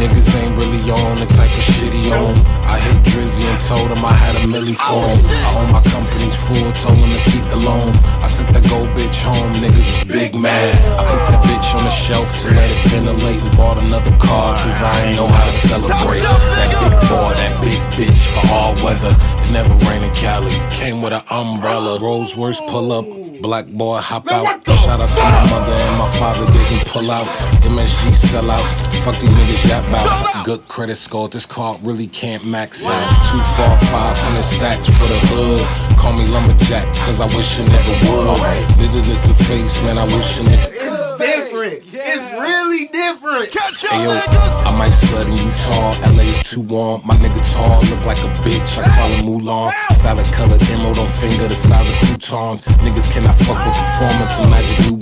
Niggas 0.00 0.32
ain't 0.32 0.56
really 0.56 0.80
on 0.88 1.20
the 1.20 1.28
type 1.28 1.52
of 1.52 1.64
shit 1.76 1.92
he 1.92 2.08
on. 2.08 2.32
I 2.64 2.80
hit 2.80 3.04
Drizzy 3.04 3.44
and 3.52 3.60
told 3.68 3.92
him 3.92 4.00
I 4.00 4.14
had 4.16 4.32
a 4.40 4.48
milli 4.48 4.72
for 4.72 4.96
him. 4.96 5.20
I 5.28 5.50
own 5.60 5.68
my 5.76 5.82
company's 5.84 6.32
full, 6.48 6.72
told 6.80 6.96
him 6.96 7.10
to 7.12 7.22
keep 7.28 7.44
the 7.52 7.60
loan. 7.60 7.92
I 8.24 8.28
took 8.32 8.48
that 8.56 8.64
gold 8.72 8.88
bitch 8.96 9.20
home, 9.20 9.52
niggas 9.60 9.76
was 9.76 10.04
big 10.08 10.34
mad. 10.34 10.72
I 10.96 11.04
put 11.04 11.20
that 11.28 11.44
bitch 11.44 11.68
on 11.76 11.84
the 11.84 11.92
shelf 11.92 12.24
to 12.24 12.54
let 12.56 12.64
it 12.64 12.80
ventilate 12.88 13.42
and 13.44 13.56
bought 13.60 13.76
another 13.76 14.16
car, 14.16 14.56
cause 14.56 14.80
I 14.80 15.12
ain't 15.12 15.16
know 15.20 15.28
how 15.28 15.44
to 15.44 15.54
celebrate. 15.68 16.24
That 16.24 16.72
big 16.80 16.96
boy, 17.12 17.30
that 17.36 17.54
big 17.60 17.80
bitch 18.00 18.24
for 18.32 18.48
all 18.48 18.72
weather. 18.80 19.12
It 19.12 19.52
never 19.52 19.74
rained 19.84 20.04
in 20.04 20.14
Cali, 20.16 20.56
came 20.72 21.02
with 21.02 21.12
an 21.12 21.22
umbrella. 21.30 22.00
Rolls 22.00 22.34
Royce 22.36 22.60
pull 22.72 22.92
up. 22.92 23.19
Black 23.40 23.66
boy 23.66 23.96
hop 23.96 24.30
out. 24.30 24.66
Shout 24.68 25.00
out 25.00 25.08
to 25.08 25.22
my 25.22 25.50
mother 25.50 25.72
and 25.72 25.98
my 25.98 26.10
father 26.20 26.44
didn't 26.44 26.84
pull 26.86 27.10
out. 27.10 27.26
MSG 27.64 28.12
sell 28.28 28.50
out. 28.50 28.64
Fuck 29.04 29.16
these 29.18 29.30
niggas 29.30 29.68
yap 29.68 29.84
out. 29.92 30.44
Good 30.44 30.68
credit 30.68 30.96
score. 30.96 31.28
This 31.28 31.46
card 31.46 31.80
really 31.82 32.06
can't 32.06 32.44
max 32.44 32.84
out. 32.84 33.00
Two, 33.30 33.40
four, 33.56 33.72
five 33.88 34.16
hundred 34.18 34.42
stacks 34.42 34.86
for 34.86 35.08
the 35.08 35.20
hood. 35.32 35.98
Call 35.98 36.12
me 36.12 36.24
lumberjack, 36.28 36.92
cause 37.08 37.20
I 37.20 37.26
wish 37.36 37.58
a 37.58 37.62
nigga 37.62 37.94
would. 38.12 38.92
Did 38.92 39.08
it 39.08 39.20
the 39.26 39.44
face, 39.44 39.80
man. 39.84 39.96
I 39.96 40.04
wish 40.04 40.38
a 40.38 40.42
nigga. 40.42 40.68
It's 40.72 41.18
different. 41.18 41.80
It's 41.92 42.28
really 42.70 42.86
different. 42.86 43.50
Catch 43.50 43.82
your 43.82 43.92
Hey 43.92 44.04
yo. 44.04 44.14
I 44.14 44.70
might 44.78 44.94
slut 44.94 45.26
in 45.26 45.34
Utah, 45.34 46.14
LA 46.14 46.30
is 46.30 46.42
too 46.44 46.62
warm. 46.62 47.02
My 47.04 47.14
nigga 47.18 47.42
tall, 47.52 47.82
look 47.90 48.04
like 48.06 48.18
a 48.22 48.30
bitch, 48.46 48.78
I 48.78 48.86
call 48.94 49.10
him 49.10 49.26
Mulan. 49.26 49.72
Salad 49.98 50.26
colored 50.32 50.62
emerald 50.70 50.98
on 50.98 51.08
finger, 51.18 51.48
the 51.48 51.54
size 51.54 51.82
of 51.82 51.96
croutons. 52.06 52.60
Niggas 52.86 53.10
cannot 53.10 53.36
fuck 53.42 53.58
with 53.66 53.74
performance 53.74 54.34
and 54.38 54.50
magic 54.50 54.78
new. 54.86 55.00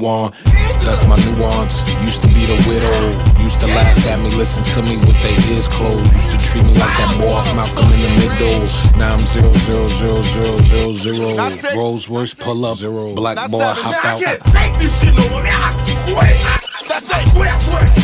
That's 0.80 1.04
my 1.04 1.16
nuance. 1.20 1.84
Used 2.00 2.20
to 2.24 2.28
be 2.32 2.48
the 2.48 2.56
widow, 2.64 2.96
used 3.42 3.60
to 3.60 3.66
laugh 3.66 3.98
at 4.06 4.18
me, 4.20 4.30
listen 4.30 4.64
to 4.74 4.82
me 4.82 4.96
with 4.96 5.18
their 5.20 5.36
ears 5.52 5.68
closed. 5.68 6.08
Used 6.12 6.30
to 6.32 6.38
treat 6.48 6.64
me 6.64 6.72
like 6.72 6.94
that 6.96 7.12
boy 7.20 7.36
off 7.36 7.48
Malcolm 7.54 7.84
in 7.92 8.00
the 8.00 8.12
middle. 8.24 8.64
Now 8.96 9.12
I'm 9.12 9.24
zero 9.28 9.52
zero 9.68 9.86
zero 10.00 10.20
zero 10.22 10.56
zero 10.56 10.92
zero. 10.94 11.76
Rolls 11.76 12.08
Royce 12.08 12.32
pull 12.34 12.64
up, 12.64 12.78
zero. 12.78 13.14
Black 13.14 13.36
boy 13.50 13.60
hop 13.60 13.92
Now 13.92 14.10
I 14.10 14.14
out. 14.14 14.22
can't 14.22 14.42
take 14.56 14.80
this 14.80 15.00
shit 15.00 15.14
no 15.16 15.28
more. 15.28 15.44
I 15.44 15.76
quit. 16.08 16.67
That's 16.88 17.08
it. 17.10 17.28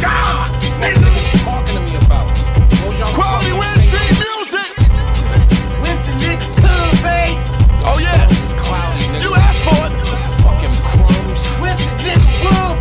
God, 0.02 0.50
talking 1.44 1.74
to 1.74 1.80
me 1.80 1.96
about? 2.04 2.28
Quality 3.14 3.52
Wednesday 3.52 4.08
music. 4.20 4.70
Nigga, 6.20 6.46
cool. 6.60 6.84
Oh, 7.86 7.98
yeah. 7.98 8.26
Cloudy, 8.56 9.04
nigga. 9.12 9.24
You 9.24 9.32
asked 9.34 9.64
for 9.64 9.82
it. 9.86 9.92
Fucking 10.44 10.76
crumbs. 10.84 11.42
Nigga, 12.04 12.26
cool. 12.44 12.72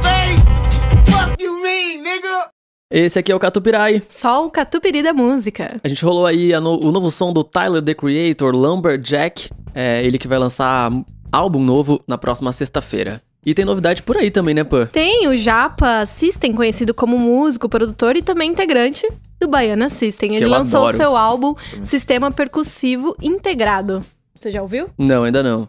Fuck 1.05 1.41
you 1.41 1.53
mean, 1.63 2.03
nigga? 2.03 2.49
Esse 2.91 3.19
aqui 3.19 3.31
é 3.31 3.35
o 3.35 3.39
Catupirai. 3.39 4.03
Só 4.07 4.45
o 4.45 4.51
Catupiri 4.51 5.01
da 5.01 5.13
música. 5.13 5.79
A 5.83 5.87
gente 5.87 6.03
rolou 6.03 6.25
aí 6.25 6.51
no, 6.59 6.85
o 6.85 6.91
novo 6.91 7.09
som 7.09 7.31
do 7.33 7.43
Tyler, 7.43 7.81
The 7.81 7.93
Creator, 7.93 8.53
Lumberjack. 8.55 9.49
É, 9.73 10.03
ele 10.05 10.19
que 10.19 10.27
vai 10.27 10.37
lançar 10.37 10.91
álbum 11.31 11.63
novo 11.63 12.03
na 12.07 12.17
próxima 12.17 12.51
sexta-feira. 12.51 13.21
E 13.45 13.53
tem 13.53 13.65
novidade 13.65 14.01
por 14.03 14.15
aí 14.17 14.31
também, 14.31 14.53
né, 14.55 14.63
Pan? 14.63 14.85
Tem 14.87 15.27
o 15.27 15.35
Japa 15.35 16.05
System, 16.05 16.53
conhecido 16.53 16.93
como 16.93 17.17
músico, 17.17 17.67
produtor 17.67 18.15
e 18.15 18.21
também 18.21 18.49
integrante 18.51 19.07
do 19.39 19.47
Baiana 19.47 19.89
System. 19.89 20.35
Ele 20.35 20.45
lançou 20.45 20.81
adoro. 20.81 20.93
o 20.93 20.97
seu 20.97 21.17
álbum 21.17 21.55
Sistema 21.83 22.31
Percussivo 22.31 23.15
Integrado. 23.21 24.01
Você 24.39 24.49
já 24.49 24.61
ouviu? 24.61 24.89
Não, 24.97 25.23
ainda 25.23 25.41
não. 25.43 25.67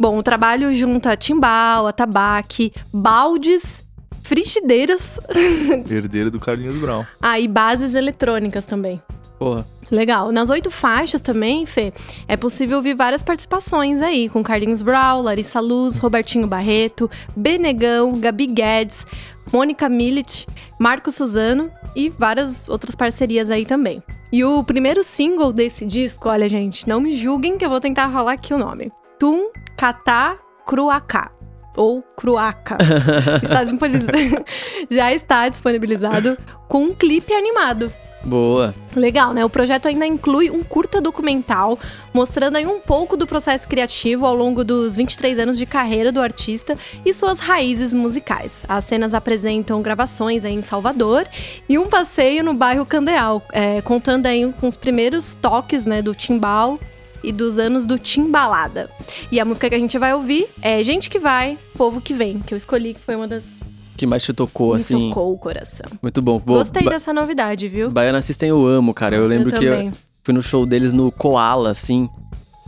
Bom, 0.00 0.18
o 0.18 0.22
trabalho 0.22 0.72
junta 0.72 1.16
timbal, 1.16 1.86
atabaque, 1.86 2.72
baldes, 2.92 3.84
frigideiras 4.22 5.18
Herdeiro 5.90 6.30
do 6.30 6.38
Carlinhos 6.38 6.76
Brown. 6.78 7.04
ah, 7.20 7.40
e 7.40 7.48
bases 7.48 7.94
eletrônicas 7.94 8.64
também. 8.66 9.00
Porra. 9.38 9.66
Legal. 9.90 10.30
Nas 10.32 10.50
oito 10.50 10.70
faixas 10.70 11.20
também, 11.20 11.64
Fê, 11.66 11.92
é 12.26 12.36
possível 12.36 12.76
ouvir 12.76 12.94
várias 12.94 13.22
participações 13.22 14.02
aí, 14.02 14.28
com 14.28 14.42
Carlinhos 14.42 14.82
Brown, 14.82 15.22
Larissa 15.22 15.60
Luz, 15.60 15.96
Robertinho 15.96 16.46
Barreto, 16.46 17.10
Benegão, 17.34 18.18
Gabi 18.20 18.46
Guedes, 18.46 19.06
Mônica 19.52 19.88
Millet, 19.88 20.46
Marco 20.78 21.10
Suzano 21.10 21.70
e 21.96 22.08
várias 22.10 22.68
outras 22.68 22.94
parcerias 22.94 23.50
aí 23.50 23.64
também. 23.64 24.02
E 24.30 24.44
o 24.44 24.62
primeiro 24.62 25.02
single 25.02 25.52
desse 25.54 25.86
disco, 25.86 26.28
olha, 26.28 26.46
gente, 26.48 26.86
não 26.86 27.00
me 27.00 27.16
julguem 27.16 27.56
que 27.56 27.64
eu 27.64 27.70
vou 27.70 27.80
tentar 27.80 28.06
rolar 28.06 28.32
aqui 28.32 28.52
o 28.52 28.58
nome. 28.58 28.92
Tum 29.18 29.50
Katá 29.76 30.36
Cruacá. 30.66 31.30
Ou 31.76 32.02
Cruaca. 32.02 32.76
Está 33.42 33.64
disponibilizado- 33.64 34.44
já 34.90 35.12
está 35.14 35.48
disponibilizado 35.48 36.36
com 36.68 36.82
um 36.84 36.92
clipe 36.92 37.32
animado. 37.32 37.90
Boa. 38.24 38.74
Legal, 38.96 39.32
né? 39.32 39.44
O 39.44 39.50
projeto 39.50 39.86
ainda 39.86 40.06
inclui 40.06 40.50
um 40.50 40.62
curta 40.62 41.00
documental 41.00 41.78
mostrando 42.12 42.56
aí 42.56 42.66
um 42.66 42.80
pouco 42.80 43.16
do 43.16 43.26
processo 43.26 43.68
criativo 43.68 44.26
ao 44.26 44.34
longo 44.34 44.64
dos 44.64 44.96
23 44.96 45.38
anos 45.38 45.56
de 45.56 45.64
carreira 45.64 46.10
do 46.10 46.20
artista 46.20 46.76
e 47.04 47.14
suas 47.14 47.38
raízes 47.38 47.94
musicais. 47.94 48.64
As 48.68 48.84
cenas 48.84 49.14
apresentam 49.14 49.80
gravações 49.82 50.44
aí 50.44 50.54
em 50.54 50.62
Salvador 50.62 51.26
e 51.68 51.78
um 51.78 51.88
passeio 51.88 52.42
no 52.42 52.54
bairro 52.54 52.84
Candeal, 52.84 53.42
é, 53.52 53.80
contando 53.82 54.26
aí 54.26 54.52
com 54.60 54.66
os 54.66 54.76
primeiros 54.76 55.34
toques 55.34 55.86
né, 55.86 56.02
do 56.02 56.14
timbal 56.14 56.78
e 57.22 57.32
dos 57.32 57.58
anos 57.58 57.86
do 57.86 57.98
timbalada. 57.98 58.90
E 59.30 59.40
a 59.40 59.44
música 59.44 59.68
que 59.68 59.74
a 59.74 59.78
gente 59.78 59.98
vai 59.98 60.14
ouvir 60.14 60.48
é 60.62 60.82
Gente 60.82 61.10
que 61.10 61.18
Vai, 61.18 61.58
Povo 61.76 62.00
que 62.00 62.14
Vem, 62.14 62.40
que 62.40 62.54
eu 62.54 62.56
escolhi 62.56 62.94
que 62.94 63.00
foi 63.00 63.16
uma 63.16 63.28
das 63.28 63.60
que 63.98 64.06
mais 64.06 64.22
te 64.22 64.32
tocou, 64.32 64.70
me 64.70 64.76
assim? 64.76 65.08
tocou 65.10 65.32
o 65.34 65.38
coração. 65.38 65.86
Muito 66.00 66.22
bom. 66.22 66.38
Gostei 66.38 66.82
Ba 66.84 66.90
dessa 66.92 67.12
novidade, 67.12 67.68
viu? 67.68 67.90
Baiana 67.90 68.22
System 68.22 68.48
eu 68.48 68.66
amo, 68.66 68.94
cara. 68.94 69.16
Eu 69.16 69.26
lembro 69.26 69.54
eu 69.54 69.58
que 69.58 69.64
eu 69.66 69.92
fui 70.22 70.32
no 70.32 70.40
show 70.40 70.64
deles 70.64 70.92
no 70.92 71.10
Koala, 71.12 71.70
assim. 71.70 72.08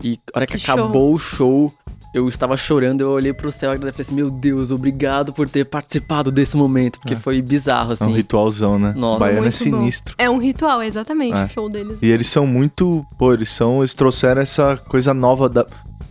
E 0.03 0.19
a 0.35 0.39
hora 0.39 0.47
que, 0.47 0.59
Que 0.59 0.71
acabou 0.71 1.15
o 1.15 1.19
show, 1.19 1.73
eu 2.15 2.27
estava 2.29 2.57
chorando, 2.57 3.03
eu 3.03 3.11
olhei 3.11 3.33
pro 3.33 3.53
céu 3.53 3.73
e 3.75 3.79
falei 3.79 3.95
assim, 3.97 4.15
meu 4.15 4.31
Deus, 4.31 4.71
obrigado 4.71 5.33
por 5.33 5.49
ter 5.49 5.65
participado 5.67 6.33
desse 6.33 6.57
momento, 6.57 6.99
porque 6.99 7.15
foi 7.15 7.41
bizarro, 7.43 7.91
É 7.91 7.91
um 7.91 7.93
assim. 7.93 8.13
ritualzão, 8.15 8.79
né? 8.79 8.93
Nossa. 8.97 9.21
Baiano 9.21 9.39
é 9.41 9.43
Muito 9.43 9.53
bom. 9.53 9.79
sinistro. 9.81 10.15
É 10.19 10.29
um 10.29 10.39
ritual, 10.39 10.83
exatamente, 10.83 11.37
É. 11.37 11.45
o 11.45 11.49
show 11.49 11.69
deles. 11.69 11.99
E 12.03 12.11
eles 12.11 12.27
são 12.29 12.47
muito. 12.47 13.07
Pô, 13.19 13.33
eles 13.33 13.51
são. 13.51 13.79
Eles 13.81 13.95
trouxeram 13.95 14.41
essa 14.43 14.77
coisa 14.89 15.13
nova 15.15 15.49
da, 15.49 15.67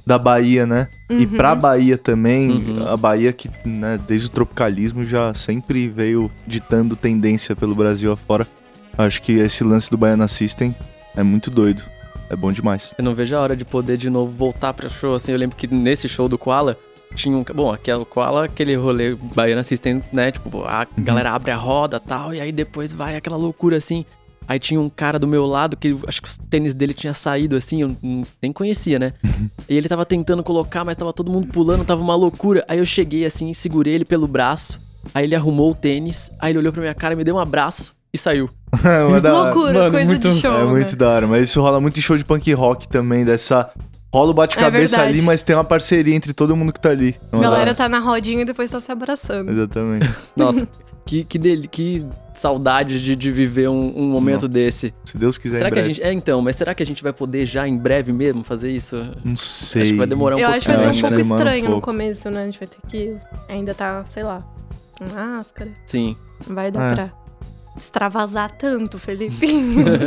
da 0.10 0.18
Bahia, 0.18 0.66
né? 0.66 0.88
E 1.08 1.14
Uhum. 1.26 1.28
pra 1.38 1.54
Bahia 1.54 1.96
também, 2.00 2.50
Uhum. 2.50 2.88
a 2.88 2.98
Bahia 2.98 3.32
que, 3.32 3.48
né, 3.64 4.00
desde 4.08 4.26
o 4.26 4.32
tropicalismo 4.32 5.06
já 5.06 5.36
sempre 5.36 5.88
veio 5.88 6.32
ditando 6.48 6.96
tendência 6.96 7.56
pelo 7.56 7.76
Brasil 7.76 8.12
afora. 8.12 8.48
Acho 8.98 9.22
que 9.22 9.34
esse 9.34 9.64
lance 9.64 9.90
do 9.92 9.98
Baiana 9.98 10.28
System 10.28 10.76
é 11.16 11.22
muito 11.22 11.52
doido. 11.52 11.84
É 12.28 12.36
bom 12.36 12.52
demais. 12.52 12.96
Eu 12.98 13.04
não 13.04 13.14
vejo 13.14 13.36
a 13.36 13.40
hora 13.40 13.56
de 13.56 13.64
poder 13.64 13.98
de 13.98 14.10
novo 14.10 14.32
voltar 14.32 14.74
pra 14.74 14.90
show, 14.90 15.14
assim. 15.14 15.32
Eu 15.32 15.38
lembro 15.38 15.56
que 15.56 15.68
nesse 15.68 16.10
show 16.10 16.28
do 16.28 16.38
Koala, 16.40 16.76
tinha 17.16 17.36
um... 17.38 17.44
Bom, 17.44 17.72
aquele 17.72 18.04
Koala, 18.06 18.46
aquele 18.46 18.76
rolê 18.76 19.16
Baiana 19.36 19.64
System, 19.64 20.02
né? 20.12 20.32
Tipo, 20.32 20.64
a 20.66 20.88
galera 20.98 21.32
abre 21.34 21.52
a 21.52 21.56
roda 21.56 22.02
e 22.04 22.08
tal, 22.08 22.34
e 22.34 22.42
aí 22.42 22.52
depois 22.52 22.92
vai 22.94 23.16
aquela 23.16 23.38
loucura, 23.38 23.78
assim. 23.78 24.06
Aí 24.50 24.58
tinha 24.58 24.82
um 24.82 24.90
cara 24.90 25.20
do 25.20 25.28
meu 25.28 25.46
lado 25.46 25.78
que 25.78 25.96
acho 26.08 26.24
que 26.24 26.28
os 26.28 26.36
tênis 26.50 26.74
dele 26.74 26.92
tinha 26.92 27.14
saído 27.14 27.56
assim, 27.56 27.84
eu 27.84 27.96
nem 28.42 28.52
conhecia, 28.52 28.98
né? 28.98 29.14
e 29.70 29.78
ele 29.78 29.88
tava 29.88 30.04
tentando 30.04 30.44
colocar, 30.44 30.84
mas 30.84 30.98
tava 30.98 31.14
todo 31.14 31.32
mundo 31.32 31.46
pulando, 31.50 31.86
tava 31.86 32.02
uma 32.02 32.16
loucura. 32.16 32.66
Aí 32.68 32.80
eu 32.80 32.86
cheguei 32.86 33.26
assim, 33.26 33.54
segurei 33.54 33.94
ele 33.94 34.06
pelo 34.06 34.28
braço. 34.28 34.82
Aí 35.14 35.24
ele 35.26 35.36
arrumou 35.36 35.70
o 35.70 35.76
tênis, 35.76 36.32
aí 36.40 36.52
ele 36.52 36.58
olhou 36.58 36.74
pra 36.74 36.82
minha 36.82 36.96
cara, 36.96 37.16
me 37.16 37.24
deu 37.24 37.36
um 37.36 37.40
abraço 37.40 37.94
e 38.12 38.18
saiu. 38.18 38.50
É 38.84 39.30
Loucura, 39.30 39.74
Mano, 39.74 39.92
coisa 39.92 40.06
muito- 40.08 40.30
de 40.32 40.42
show. 40.42 40.54
É 40.54 40.64
muito 40.66 40.92
né? 40.92 40.96
da 40.96 41.10
hora, 41.10 41.28
mas 41.28 41.44
isso 41.44 41.62
rola 41.62 41.80
muito 41.80 42.00
em 42.00 42.02
show 42.02 42.18
de 42.18 42.26
punk 42.26 42.52
rock 42.54 42.88
também, 42.88 43.24
dessa. 43.24 43.70
Rola 44.12 44.32
o 44.32 44.34
bate-cabeça 44.34 44.98
É 44.98 45.08
ali, 45.08 45.22
mas 45.22 45.44
tem 45.44 45.56
uma 45.56 45.64
parceria 45.64 46.16
entre 46.16 46.34
todo 46.34 46.56
mundo 46.56 46.74
que 46.74 46.80
tá 46.80 46.90
ali. 46.90 47.16
É 47.32 47.38
A 47.38 47.40
galera 47.40 47.76
tá 47.76 47.88
na 47.88 48.00
rodinha 48.00 48.42
e 48.42 48.46
depois 48.46 48.72
tá 48.72 48.80
se 48.80 48.92
abraçando. 48.92 49.52
Exatamente. 49.52 50.10
Nossa, 50.36 50.68
que, 51.10 51.24
que, 51.24 51.40
dele, 51.40 51.68
que 51.68 52.06
saudade 52.36 53.04
de, 53.04 53.16
de 53.16 53.32
viver 53.32 53.68
um, 53.68 53.94
um 53.98 54.08
momento 54.10 54.48
desse. 54.48 54.94
Se 55.04 55.18
Deus 55.18 55.40
quiser, 55.40 55.58
Será 55.58 55.70
em 55.70 55.74
que 55.74 55.80
a 55.80 55.84
gente. 55.84 56.04
É, 56.04 56.14
então, 56.14 56.40
mas 56.40 56.56
será 56.56 56.76
que 56.76 56.84
a 56.84 56.86
gente 56.86 57.02
vai 57.02 57.12
poder 57.12 57.48
já 57.48 57.68
em 57.68 57.76
breve 57.76 58.14
mesmo 58.14 58.44
fazer 58.44 58.70
isso? 58.72 58.96
Não 59.26 59.36
sei. 59.36 59.82
Acho 59.82 59.92
que 59.94 59.98
vai 59.98 60.06
demorar 60.06 60.36
um 60.36 60.40
eu 60.40 60.48
pouquinho. 60.52 60.58
acho 60.58 60.66
que 60.68 60.72
vai 60.72 60.94
ser 60.94 61.00
eu 61.02 61.08
um 61.08 61.10
pouco 61.10 61.16
demora 61.16 61.34
um 61.34 61.48
estranho 61.48 61.64
no 61.64 61.72
pouco. 61.72 61.86
começo, 61.88 62.30
né? 62.30 62.44
A 62.44 62.46
gente 62.46 62.60
vai 62.60 62.68
ter 62.68 62.78
que 62.88 63.16
ainda 63.48 63.74
tá, 63.74 64.06
sei 64.06 64.22
lá, 64.22 64.40
com 65.00 65.06
máscara. 65.08 65.72
Sim. 65.88 66.16
Não 66.48 66.54
vai 66.56 66.70
dar 66.72 66.92
É. 66.92 66.94
pra 66.94 67.10
extravasar 67.76 68.52
tanto, 68.56 69.00
Felipe. 69.00 69.48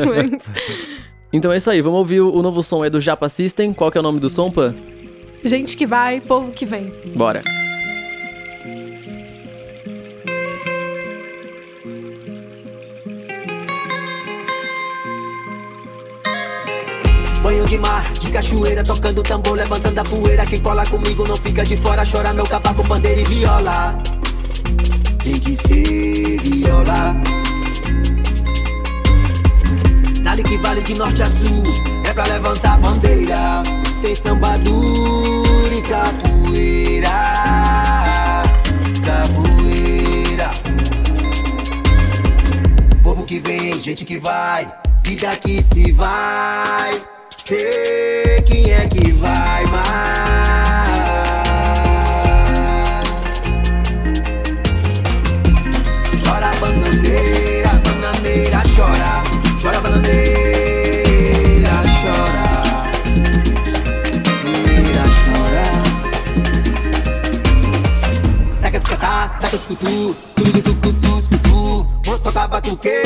Mas- 0.06 0.42
Então 1.32 1.50
é 1.50 1.56
isso 1.56 1.68
aí, 1.70 1.80
vamos 1.80 1.98
ouvir 1.98 2.20
o, 2.20 2.30
o 2.32 2.42
novo 2.42 2.62
som 2.62 2.82
aí 2.84 2.90
do 2.90 3.00
Japa 3.00 3.28
System. 3.28 3.72
Qual 3.72 3.90
que 3.90 3.98
é 3.98 4.00
o 4.00 4.04
nome 4.04 4.20
do 4.20 4.30
som, 4.30 4.50
Pan? 4.50 4.72
Gente 5.42 5.76
que 5.76 5.84
vai, 5.86 6.20
povo 6.20 6.52
que 6.52 6.64
vem. 6.64 6.92
Bora. 7.16 7.42
Banho 17.42 17.66
de 17.66 17.76
mar, 17.76 18.08
de 18.12 18.30
cachoeira, 18.30 18.84
tocando 18.84 19.20
tambor, 19.20 19.56
levantando 19.56 19.98
a 19.98 20.04
poeira. 20.04 20.46
Quem 20.46 20.60
cola 20.60 20.86
comigo 20.86 21.26
não 21.26 21.34
fica 21.34 21.64
de 21.64 21.76
fora, 21.76 22.04
chora 22.08 22.32
meu 22.32 22.44
cavaco, 22.44 22.84
bandeira 22.84 23.20
e 23.20 23.24
viola. 23.24 23.98
Tem 25.24 25.40
que 25.40 25.56
ser 25.56 26.40
viola. 26.40 27.16
Dali 30.22 30.44
que 30.44 30.56
vale 30.58 30.82
de 30.82 30.94
norte 30.94 31.22
a 31.22 31.26
sul, 31.26 31.64
é 32.08 32.14
pra 32.14 32.24
levantar 32.24 32.74
a 32.74 32.78
bandeira. 32.78 33.62
Tem 34.00 34.14
samba 34.14 34.56
duro 34.58 35.72
e 35.72 35.82
capoeira. 35.82 37.10
Capoeira. 39.04 40.50
Povo 43.02 43.24
que 43.24 43.40
vem, 43.40 43.80
gente 43.80 44.04
que 44.04 44.18
vai, 44.20 44.72
vida 45.02 45.36
que 45.36 45.60
se 45.60 45.90
vai. 45.90 47.11
Quem 47.52 48.72
é 48.72 48.88
que 48.88 49.12
vai 49.12 49.66
mais? 49.66 49.82
Chora 56.24 56.50
bananeira, 56.58 57.72
bananeira, 57.84 58.62
chora. 58.74 59.22
Chora 59.60 59.80
bananeira, 59.82 61.72
chora. 62.00 62.46
Bananeira, 64.42 65.04
chora. 65.20 65.66
Taca 68.62 68.78
escatar, 68.78 69.38
taca 69.38 69.56
escutu, 69.56 70.16
tudo 70.36 70.62
tudo 70.62 70.74
tudo 70.74 71.18
escutu. 71.18 71.86
Vou 72.02 72.18
tocar 72.18 72.48
batuqueiro, 72.48 73.02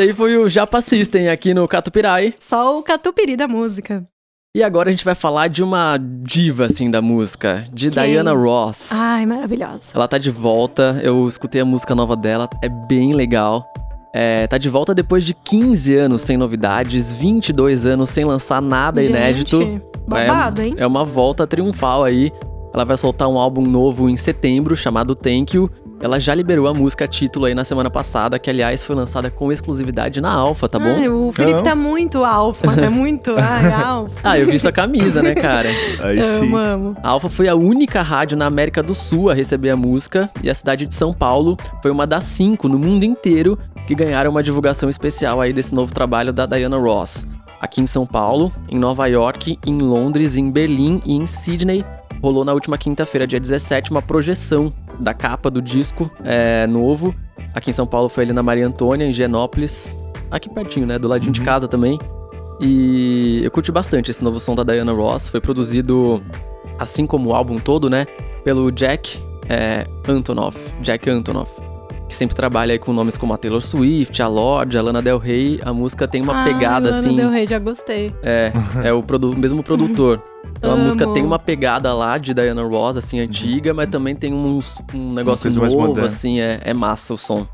Esse 0.00 0.08
aí 0.08 0.14
foi 0.14 0.38
o 0.38 0.48
Japa 0.48 0.80
System 0.80 1.28
aqui 1.28 1.52
no 1.52 1.68
Catupirai. 1.68 2.32
Só 2.38 2.78
o 2.78 2.82
catupiry 2.82 3.36
da 3.36 3.46
música. 3.46 4.02
E 4.56 4.62
agora 4.62 4.88
a 4.88 4.92
gente 4.92 5.04
vai 5.04 5.14
falar 5.14 5.48
de 5.48 5.62
uma 5.62 5.98
diva, 6.22 6.64
assim, 6.64 6.90
da 6.90 7.02
música. 7.02 7.66
De 7.70 7.90
Quem? 7.90 8.12
Diana 8.12 8.32
Ross. 8.32 8.92
Ai, 8.92 9.26
maravilhosa. 9.26 9.92
Ela 9.94 10.08
tá 10.08 10.16
de 10.16 10.30
volta, 10.30 10.98
eu 11.02 11.28
escutei 11.28 11.60
a 11.60 11.66
música 11.66 11.94
nova 11.94 12.16
dela, 12.16 12.48
é 12.62 12.68
bem 12.88 13.12
legal. 13.12 13.62
É, 14.14 14.46
tá 14.46 14.56
de 14.56 14.70
volta 14.70 14.94
depois 14.94 15.22
de 15.22 15.34
15 15.34 15.94
anos 15.94 16.22
sem 16.22 16.38
novidades, 16.38 17.12
22 17.12 17.84
anos 17.84 18.08
sem 18.08 18.24
lançar 18.24 18.62
nada 18.62 19.02
inédito. 19.02 19.58
Gente, 19.58 19.84
babado, 20.08 20.62
hein? 20.62 20.74
É 20.78 20.86
uma 20.86 21.04
volta 21.04 21.46
triunfal 21.46 22.04
aí. 22.04 22.32
Ela 22.72 22.86
vai 22.86 22.96
soltar 22.96 23.28
um 23.28 23.38
álbum 23.38 23.66
novo 23.66 24.08
em 24.08 24.16
setembro 24.16 24.74
chamado 24.74 25.14
Thank 25.14 25.56
You. 25.56 25.70
Ela 26.00 26.18
já 26.18 26.34
liberou 26.34 26.66
a 26.66 26.72
música 26.72 27.06
título 27.06 27.44
aí 27.44 27.54
na 27.54 27.62
semana 27.62 27.90
passada, 27.90 28.38
que 28.38 28.48
aliás 28.48 28.82
foi 28.82 28.96
lançada 28.96 29.30
com 29.30 29.52
exclusividade 29.52 30.18
na 30.18 30.32
Alpha, 30.32 30.66
tá 30.66 30.78
bom? 30.78 30.96
Ai, 30.96 31.08
o 31.10 31.30
Felipe 31.30 31.58
Não. 31.58 31.62
tá 31.62 31.74
muito 31.74 32.24
alfa, 32.24 32.74
né? 32.74 32.88
Muito. 32.88 33.34
Ai, 33.36 33.70
alfa. 33.70 34.14
Ah, 34.24 34.38
eu 34.38 34.46
vi 34.46 34.58
sua 34.58 34.72
camisa, 34.72 35.20
né, 35.20 35.34
cara? 35.34 35.68
Aí 36.00 36.22
sim. 36.24 36.46
Amo, 36.46 36.56
amo. 36.56 36.96
A 37.02 37.10
Alpha 37.10 37.28
foi 37.28 37.48
a 37.48 37.54
única 37.54 38.00
rádio 38.00 38.36
na 38.38 38.46
América 38.46 38.82
do 38.82 38.94
Sul 38.94 39.28
a 39.28 39.34
receber 39.34 39.68
a 39.68 39.76
música 39.76 40.30
e 40.42 40.48
a 40.48 40.54
cidade 40.54 40.86
de 40.86 40.94
São 40.94 41.12
Paulo 41.12 41.58
foi 41.82 41.90
uma 41.90 42.06
das 42.06 42.24
cinco 42.24 42.66
no 42.66 42.78
mundo 42.78 43.04
inteiro 43.04 43.58
que 43.86 43.94
ganharam 43.94 44.30
uma 44.30 44.42
divulgação 44.42 44.88
especial 44.88 45.38
aí 45.38 45.52
desse 45.52 45.74
novo 45.74 45.92
trabalho 45.92 46.32
da 46.32 46.46
Diana 46.46 46.78
Ross. 46.78 47.26
Aqui 47.60 47.82
em 47.82 47.86
São 47.86 48.06
Paulo, 48.06 48.50
em 48.70 48.78
Nova 48.78 49.06
York, 49.06 49.58
em 49.66 49.78
Londres, 49.82 50.38
em 50.38 50.50
Berlim 50.50 51.02
e 51.04 51.14
em 51.14 51.26
Sydney, 51.26 51.84
rolou 52.22 52.42
na 52.42 52.54
última 52.54 52.78
quinta-feira, 52.78 53.26
dia 53.26 53.38
17, 53.38 53.90
uma 53.90 54.00
projeção 54.00 54.72
da 55.00 55.14
capa 55.14 55.50
do 55.50 55.60
disco 55.62 56.10
é, 56.24 56.66
novo. 56.66 57.14
Aqui 57.54 57.70
em 57.70 57.72
São 57.72 57.86
Paulo 57.86 58.08
foi 58.08 58.24
ali 58.24 58.32
na 58.32 58.42
Maria 58.42 58.66
Antônia, 58.66 59.04
em 59.06 59.12
Genópolis, 59.12 59.96
aqui 60.30 60.48
pertinho, 60.48 60.86
né, 60.86 60.98
do 60.98 61.08
ladinho 61.08 61.32
de 61.32 61.40
casa 61.40 61.66
também. 61.66 61.98
E 62.60 63.40
eu 63.42 63.50
curti 63.50 63.72
bastante 63.72 64.10
esse 64.10 64.22
novo 64.22 64.38
som 64.38 64.54
da 64.54 64.62
Diana 64.62 64.92
Ross. 64.92 65.28
Foi 65.28 65.40
produzido, 65.40 66.22
assim 66.78 67.06
como 67.06 67.30
o 67.30 67.34
álbum 67.34 67.56
todo, 67.56 67.88
né? 67.88 68.06
Pelo 68.44 68.70
Jack 68.70 69.18
é, 69.48 69.86
Antonoff. 70.06 70.58
Jack 70.82 71.08
Antonoff. 71.08 71.58
Que 72.06 72.14
sempre 72.14 72.36
trabalha 72.36 72.72
aí 72.72 72.78
com 72.78 72.92
nomes 72.92 73.16
como 73.16 73.32
a 73.32 73.38
Taylor 73.38 73.62
Swift, 73.62 74.20
a 74.20 74.28
Lorde, 74.28 74.76
a 74.76 74.82
Lana 74.82 75.00
Del 75.00 75.16
Rey. 75.16 75.58
A 75.64 75.72
música 75.72 76.06
tem 76.06 76.20
uma 76.20 76.34
Ai, 76.42 76.52
pegada 76.52 76.86
Lana 76.88 76.98
assim. 76.98 77.14
Del 77.14 77.30
Rey, 77.30 77.46
já 77.46 77.58
gostei. 77.58 78.14
É, 78.22 78.52
é 78.84 78.92
o 78.92 79.02
produ- 79.02 79.36
mesmo 79.36 79.62
produtor. 79.62 80.22
Então 80.60 80.72
a 80.72 80.76
música 80.76 81.06
tem 81.14 81.24
uma 81.24 81.38
pegada 81.38 81.92
lá 81.94 82.18
de 82.18 82.34
Diana 82.34 82.62
Ross, 82.62 82.96
assim, 82.96 83.18
antiga, 83.18 83.72
mas 83.72 83.88
também 83.88 84.14
tem 84.14 84.34
uns, 84.34 84.80
um 84.94 85.14
negócio 85.14 85.50
novo, 85.50 86.04
assim, 86.04 86.38
é, 86.38 86.60
é 86.62 86.74
massa 86.74 87.14
o 87.14 87.18
som. 87.18 87.46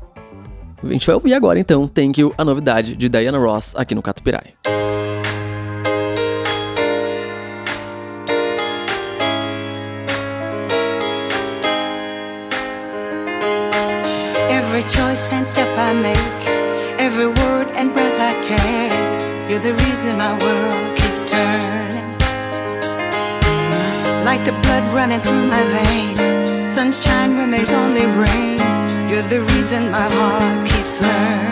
A 0.83 0.87
gente 0.87 1.07
vai 1.07 1.15
ouvir 1.15 1.33
agora, 1.33 1.57
então, 1.57 1.87
Thank 1.87 2.19
You, 2.19 2.33
a 2.37 2.43
novidade 2.43 2.95
de 2.95 3.09
Diana 3.09 3.37
Ross 3.37 3.73
aqui 3.75 3.95
no 3.95 4.01
Catupirai. 4.01 4.53
Every 14.49 14.81
choice 14.89 15.33
and 15.33 15.47
step 15.47 15.69
I 15.77 15.93
make, 15.93 16.99
every 16.99 17.27
word 17.27 17.67
and 17.77 17.93
breath 17.93 18.19
I 18.19 18.33
take, 18.41 19.49
you're 19.49 19.59
the 19.59 19.73
reason 19.85 20.17
my 20.17 20.37
world 20.43 20.96
the 24.47 24.53
blood 24.61 24.85
running 24.95 25.19
through 25.19 25.45
my 25.45 25.61
veins, 25.65 26.73
sunshine 26.73 27.35
when 27.35 27.51
there's 27.51 27.73
only 27.73 28.05
rain, 28.05 28.57
you're 29.09 29.21
the 29.23 29.41
reason 29.53 29.91
my 29.91 30.07
heart 30.09 30.65
keeps 30.65 31.01
learning. 31.01 31.46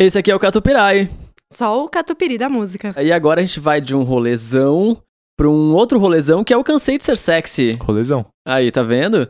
Esse 0.00 0.16
aqui 0.16 0.30
é 0.30 0.34
o 0.34 0.38
Catupirai. 0.38 1.10
Só 1.52 1.84
o 1.84 1.86
catupiry 1.86 2.38
da 2.38 2.48
música. 2.48 2.94
E 3.02 3.12
agora 3.12 3.42
a 3.42 3.44
gente 3.44 3.60
vai 3.60 3.82
de 3.82 3.94
um 3.94 4.02
rolezão 4.02 4.96
pra 5.36 5.46
um 5.46 5.74
outro 5.74 5.98
rolezão 5.98 6.42
que 6.42 6.54
é 6.54 6.56
o 6.56 6.64
Cansei 6.64 6.96
de 6.96 7.04
Ser 7.04 7.18
Sexy. 7.18 7.76
Rolezão. 7.82 8.24
Aí, 8.48 8.70
tá 8.70 8.82
vendo? 8.82 9.28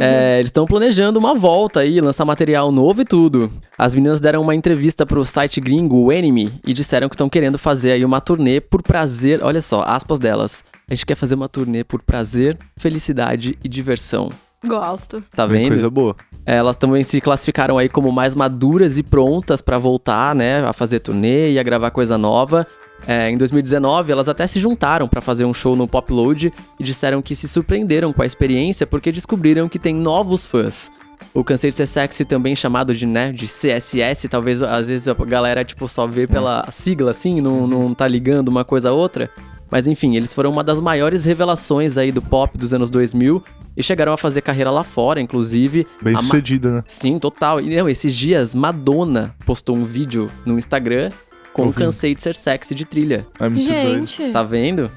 É, 0.00 0.36
eles 0.38 0.50
estão 0.50 0.66
planejando 0.66 1.18
uma 1.18 1.34
volta 1.34 1.80
aí, 1.80 2.00
lançar 2.00 2.24
material 2.24 2.70
novo 2.70 3.02
e 3.02 3.04
tudo. 3.04 3.52
As 3.76 3.92
meninas 3.92 4.20
deram 4.20 4.40
uma 4.40 4.54
entrevista 4.54 5.04
pro 5.04 5.24
site 5.24 5.60
gringo, 5.60 5.98
o 5.98 6.12
Enemy, 6.12 6.60
e 6.64 6.72
disseram 6.72 7.08
que 7.08 7.16
estão 7.16 7.28
querendo 7.28 7.58
fazer 7.58 7.90
aí 7.90 8.04
uma 8.04 8.20
turnê 8.20 8.60
por 8.60 8.84
prazer. 8.84 9.42
Olha 9.42 9.60
só, 9.60 9.82
aspas 9.82 10.20
delas. 10.20 10.62
A 10.88 10.94
gente 10.94 11.04
quer 11.04 11.16
fazer 11.16 11.34
uma 11.34 11.48
turnê 11.48 11.82
por 11.82 12.00
prazer, 12.02 12.56
felicidade 12.76 13.58
e 13.64 13.68
diversão. 13.68 14.30
Gosto. 14.66 15.22
Tá 15.34 15.46
vendo? 15.46 15.68
Coisa 15.68 15.90
boa. 15.90 16.16
É, 16.46 16.56
Elas 16.56 16.76
também 16.76 17.04
se 17.04 17.20
classificaram 17.20 17.78
aí 17.78 17.88
como 17.88 18.12
mais 18.12 18.34
maduras 18.34 18.98
e 18.98 19.02
prontas 19.02 19.60
pra 19.60 19.78
voltar, 19.78 20.34
né, 20.34 20.64
a 20.64 20.72
fazer 20.72 21.00
turnê 21.00 21.52
e 21.52 21.58
a 21.58 21.62
gravar 21.62 21.90
coisa 21.90 22.18
nova. 22.18 22.66
É, 23.06 23.30
em 23.30 23.36
2019, 23.36 24.12
elas 24.12 24.28
até 24.28 24.46
se 24.46 24.58
juntaram 24.58 25.06
pra 25.06 25.20
fazer 25.20 25.44
um 25.44 25.52
show 25.52 25.76
no 25.76 25.86
Pop 25.86 26.10
Load 26.12 26.52
e 26.80 26.84
disseram 26.84 27.20
que 27.20 27.36
se 27.36 27.46
surpreenderam 27.46 28.12
com 28.12 28.22
a 28.22 28.26
experiência 28.26 28.86
porque 28.86 29.12
descobriram 29.12 29.68
que 29.68 29.78
tem 29.78 29.94
novos 29.94 30.46
fãs. 30.46 30.90
O 31.32 31.42
Cansei 31.42 31.70
de 31.70 31.76
Ser 31.76 31.86
Sexy, 31.86 32.24
também 32.24 32.54
chamado 32.54 32.94
de, 32.94 33.06
né, 33.06 33.32
de 33.32 33.46
CSS, 33.46 34.28
talvez 34.28 34.62
às 34.62 34.88
vezes 34.88 35.08
a 35.08 35.14
galera 35.14 35.64
tipo 35.64 35.86
só 35.88 36.06
vê 36.06 36.26
pela 36.26 36.66
sigla 36.70 37.10
assim, 37.10 37.40
não, 37.40 37.66
não 37.66 37.92
tá 37.92 38.06
ligando 38.06 38.48
uma 38.48 38.64
coisa 38.64 38.90
a 38.90 38.92
outra. 38.92 39.28
Mas 39.70 39.86
enfim, 39.86 40.16
eles 40.16 40.32
foram 40.32 40.50
uma 40.50 40.62
das 40.62 40.80
maiores 40.80 41.24
revelações 41.24 41.98
aí 41.98 42.12
do 42.12 42.22
pop 42.22 42.56
dos 42.56 42.72
anos 42.72 42.90
2000 42.90 43.42
e 43.76 43.82
chegaram 43.82 44.12
a 44.12 44.16
fazer 44.16 44.40
carreira 44.40 44.70
lá 44.70 44.84
fora, 44.84 45.20
inclusive. 45.20 45.86
Bem 46.02 46.16
sucedida, 46.16 46.70
né? 46.70 46.84
Sim, 46.86 47.18
total. 47.18 47.60
E 47.60 47.76
não, 47.76 47.88
esses 47.88 48.14
dias, 48.14 48.54
Madonna 48.54 49.34
postou 49.44 49.76
um 49.76 49.84
vídeo 49.84 50.30
no 50.46 50.58
Instagram 50.58 51.10
com 51.52 51.62
o 51.62 51.66
Ouvindo. 51.66 51.84
Cansei 51.84 52.14
de 52.14 52.22
Ser 52.22 52.34
Sexy 52.34 52.74
de 52.74 52.84
trilha. 52.84 53.26
É 53.38 53.48
muito 53.48 53.66
doido. 53.70 54.06
Gente, 54.06 54.30
Tá 54.32 54.42
vendo? 54.42 54.90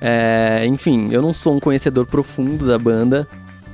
É, 0.00 0.64
enfim, 0.68 1.08
eu 1.10 1.22
não 1.22 1.32
sou 1.32 1.56
um 1.56 1.60
conhecedor 1.60 2.06
profundo 2.06 2.66
da 2.66 2.78
banda. 2.78 3.26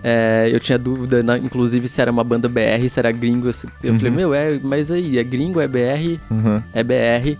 É, 0.04 0.48
eu 0.52 0.58
tinha 0.58 0.78
dúvida, 0.78 1.22
na- 1.22 1.38
inclusive, 1.38 1.86
se 1.88 2.00
era 2.00 2.10
uma 2.10 2.24
banda 2.24 2.48
BR, 2.48 2.88
se 2.88 2.98
era 2.98 3.10
gringo. 3.12 3.48
Eu 3.82 3.92
Uhum. 3.92 3.98
falei, 3.98 4.12
meu, 4.12 4.34
é, 4.34 4.58
mas 4.62 4.90
aí, 4.90 5.18
é 5.18 5.22
gringo, 5.24 5.60
é 5.60 5.68
BR, 5.68 6.18
Uhum. 6.30 6.62
é 6.72 6.82
BR. 6.82 7.38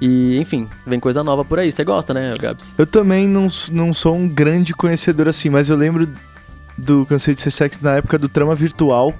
E, 0.00 0.36
enfim, 0.38 0.68
vem 0.86 1.00
coisa 1.00 1.22
nova 1.24 1.44
por 1.44 1.58
aí. 1.58 1.70
Você 1.72 1.82
gosta, 1.84 2.12
né, 2.12 2.34
Gabs? 2.40 2.74
Eu 2.76 2.86
também 2.86 3.28
não, 3.28 3.46
não 3.72 3.92
sou 3.94 4.14
um 4.16 4.28
grande 4.28 4.74
conhecedor 4.74 5.28
assim, 5.28 5.48
mas 5.48 5.70
eu 5.70 5.76
lembro 5.76 6.08
do 6.76 7.06
Cansei 7.06 7.34
de 7.34 7.40
Ser 7.40 7.50
Sexy 7.50 7.82
na 7.82 7.92
época 7.96 8.18
do 8.18 8.28
Trama 8.28 8.54
Virtual, 8.54 9.14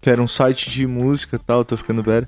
que 0.00 0.10
era 0.10 0.22
um 0.22 0.26
site 0.28 0.70
de 0.70 0.86
música 0.86 1.36
e 1.36 1.38
tal, 1.38 1.64
tô 1.64 1.76
ficando 1.76 2.02
velho. 2.02 2.26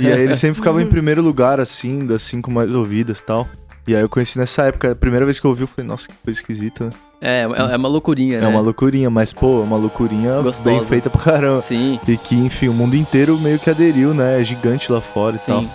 E 0.00 0.10
aí 0.10 0.20
ele 0.20 0.34
sempre 0.36 0.56
ficava 0.56 0.82
em 0.82 0.86
primeiro 0.88 1.22
lugar, 1.22 1.60
assim, 1.60 2.04
das 2.06 2.22
cinco 2.22 2.50
mais 2.50 2.70
ouvidas 2.72 3.20
e 3.20 3.24
tal. 3.24 3.48
E 3.86 3.94
aí 3.94 4.02
eu 4.02 4.08
conheci 4.08 4.38
nessa 4.38 4.64
época, 4.64 4.92
a 4.92 4.94
primeira 4.94 5.24
vez 5.24 5.40
que 5.40 5.46
eu 5.46 5.50
ouvi, 5.50 5.62
eu 5.62 5.66
falei, 5.68 5.88
nossa, 5.88 6.08
que 6.08 6.14
coisa 6.24 6.38
esquisita, 6.40 6.86
né? 6.86 6.90
É, 7.22 7.40
é, 7.42 7.72
é 7.72 7.76
uma 7.76 7.88
loucurinha, 7.88 8.38
É 8.38 8.40
né? 8.40 8.46
uma 8.46 8.60
loucurinha, 8.60 9.10
mas, 9.10 9.32
pô, 9.32 9.60
é 9.60 9.64
uma 9.64 9.76
loucurinha 9.76 10.40
Gostosa. 10.40 10.62
bem 10.64 10.82
feita 10.84 11.10
pra 11.10 11.20
caramba. 11.20 11.60
Sim, 11.60 11.98
E 12.06 12.16
que, 12.16 12.34
enfim, 12.34 12.68
o 12.68 12.72
mundo 12.74 12.94
inteiro 12.96 13.38
meio 13.38 13.58
que 13.58 13.68
aderiu, 13.68 14.14
né? 14.14 14.40
É 14.40 14.44
gigante 14.44 14.90
lá 14.92 15.00
fora 15.00 15.36
e 15.36 15.38
tal. 15.38 15.62
sim. 15.62 15.70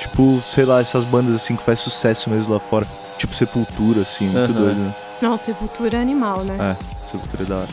Tipo, 0.00 0.40
sei 0.44 0.64
lá, 0.64 0.80
essas 0.80 1.04
bandas 1.04 1.34
assim 1.34 1.56
que 1.56 1.62
faz 1.64 1.80
sucesso 1.80 2.28
mesmo 2.30 2.52
lá 2.52 2.60
fora. 2.60 2.86
Tipo 3.18 3.34
Sepultura, 3.34 4.02
assim, 4.02 4.26
muito 4.28 4.52
Aham. 4.52 4.60
doido, 4.60 4.76
né? 4.78 4.94
Nossa, 5.20 5.46
sepultura 5.46 5.98
é 5.98 6.00
animal, 6.00 6.44
né? 6.44 6.56
É, 6.58 7.06
Sepultura 7.06 7.42
é 7.42 7.46
da 7.46 7.56
hora. 7.56 7.68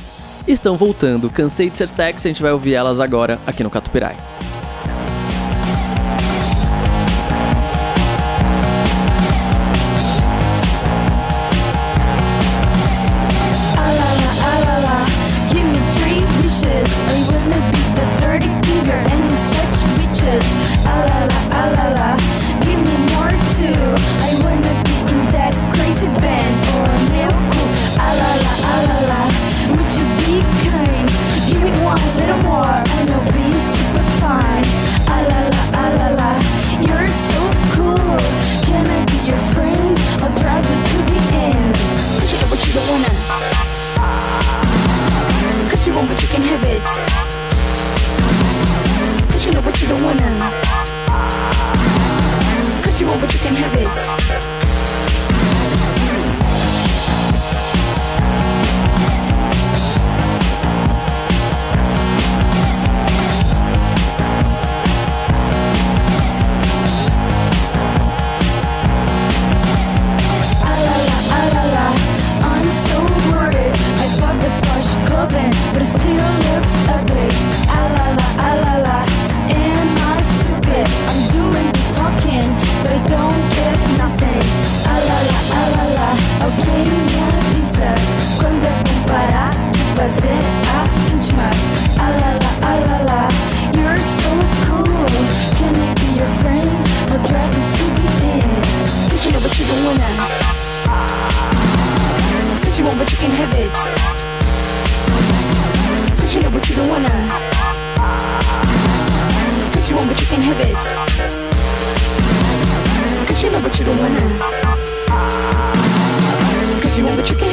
Estão 0.48 0.76
voltando. 0.78 1.30
Cansei 1.30 1.70
de 1.70 1.78
Ser 1.78 1.90
Sexy, 1.90 2.28
a 2.28 2.32
gente 2.32 2.42
vai 2.42 2.52
ouvir 2.52 2.74
elas 2.74 3.00
agora 3.00 3.40
aqui 3.46 3.64
no 3.64 3.70
Catupirai. 3.70 4.18
Give 15.50 15.66
me 15.66 15.80
three 15.92 16.22
wishes. 16.42 16.90
I 17.10 17.24
wanna 17.30 17.72
be 17.72 17.83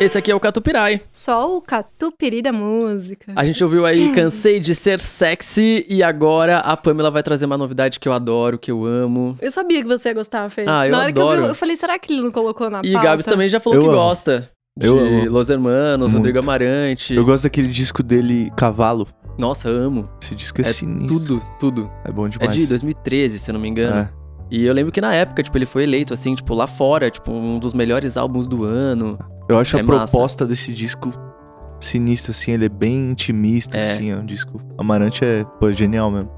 Esse 0.00 0.16
aqui 0.16 0.30
é 0.30 0.34
o 0.34 0.40
Catupirai. 0.40 1.02
Só 1.12 1.54
o 1.58 1.60
catupiry 1.60 2.40
da 2.40 2.50
música. 2.52 3.32
A 3.36 3.44
gente 3.44 3.62
ouviu 3.62 3.84
aí 3.84 4.12
Cansei 4.14 4.58
de 4.58 4.74
Ser 4.74 4.98
Sexy 4.98 5.84
e 5.86 6.02
agora 6.02 6.58
a 6.60 6.74
Pamela 6.74 7.10
vai 7.10 7.22
trazer 7.22 7.44
uma 7.44 7.58
novidade 7.58 8.00
que 8.00 8.08
eu 8.08 8.12
adoro, 8.14 8.58
que 8.58 8.70
eu 8.70 8.86
amo. 8.86 9.36
Eu 9.42 9.52
sabia 9.52 9.82
que 9.82 9.86
você 9.86 10.08
ia 10.08 10.14
gostar, 10.14 10.48
Fê. 10.48 10.64
Ah, 10.66 10.86
eu 10.86 10.92
Na 10.92 11.00
hora 11.00 11.12
que 11.12 11.18
eu 11.18 11.28
adoro. 11.28 11.42
vi, 11.42 11.48
eu 11.50 11.54
falei, 11.54 11.76
será 11.76 11.98
que 11.98 12.10
ele 12.14 12.22
não 12.22 12.30
colocou 12.32 12.70
na 12.70 12.80
E 12.82 12.92
pauta? 12.92 13.06
Gabs 13.08 13.26
também 13.26 13.46
já 13.50 13.60
falou 13.60 13.76
Eu 13.78 13.82
que 13.82 13.88
amo. 13.88 13.96
gosta. 13.98 14.50
De 14.78 14.86
Eu 14.86 14.98
amo. 14.98 15.30
Los 15.30 15.50
Hermanos, 15.50 16.12
Muito. 16.12 16.16
Rodrigo 16.16 16.38
Amarante. 16.38 17.14
Eu 17.14 17.24
gosto 17.24 17.42
daquele 17.42 17.68
disco 17.68 18.02
dele, 18.02 18.50
Cavalo. 18.56 19.06
Nossa, 19.36 19.68
amo. 19.68 20.08
Esse 20.22 20.34
disco 20.34 20.62
é, 20.62 20.64
É 20.64 20.72
sinistro. 20.72 21.18
Tudo, 21.18 21.42
tudo. 21.58 21.90
É 22.06 22.10
bom 22.10 22.26
É 22.26 22.30
demais. 22.30 22.54
de 22.56 22.66
2013, 22.66 23.38
se 23.38 23.50
eu 23.50 23.52
não 23.52 23.60
me 23.60 23.68
engano. 23.68 23.98
É. 23.98 24.19
E 24.50 24.64
eu 24.64 24.72
lembro 24.74 24.90
que 24.90 25.00
na 25.00 25.14
época, 25.14 25.42
tipo, 25.42 25.56
ele 25.56 25.66
foi 25.66 25.84
eleito, 25.84 26.12
assim, 26.12 26.34
tipo, 26.34 26.54
lá 26.54 26.66
fora, 26.66 27.10
tipo, 27.10 27.30
um 27.32 27.58
dos 27.58 27.72
melhores 27.72 28.16
álbuns 28.16 28.46
do 28.46 28.64
ano. 28.64 29.18
Eu 29.48 29.58
acho 29.58 29.76
É 29.76 29.80
a 29.80 29.82
massa. 29.84 30.12
proposta 30.12 30.46
desse 30.46 30.72
disco 30.72 31.12
sinistra, 31.80 32.32
assim. 32.32 32.52
Ele 32.52 32.64
é 32.66 32.68
bem 32.68 33.10
intimista, 33.10 33.76
É. 33.76 33.80
assim. 33.80 34.10
É 34.10 34.16
um 34.16 34.24
disco... 34.26 34.60
Amarante 34.76 35.24
é, 35.24 35.44
pô, 35.58 35.70
genial 35.72 36.10
mesmo. 36.10 36.30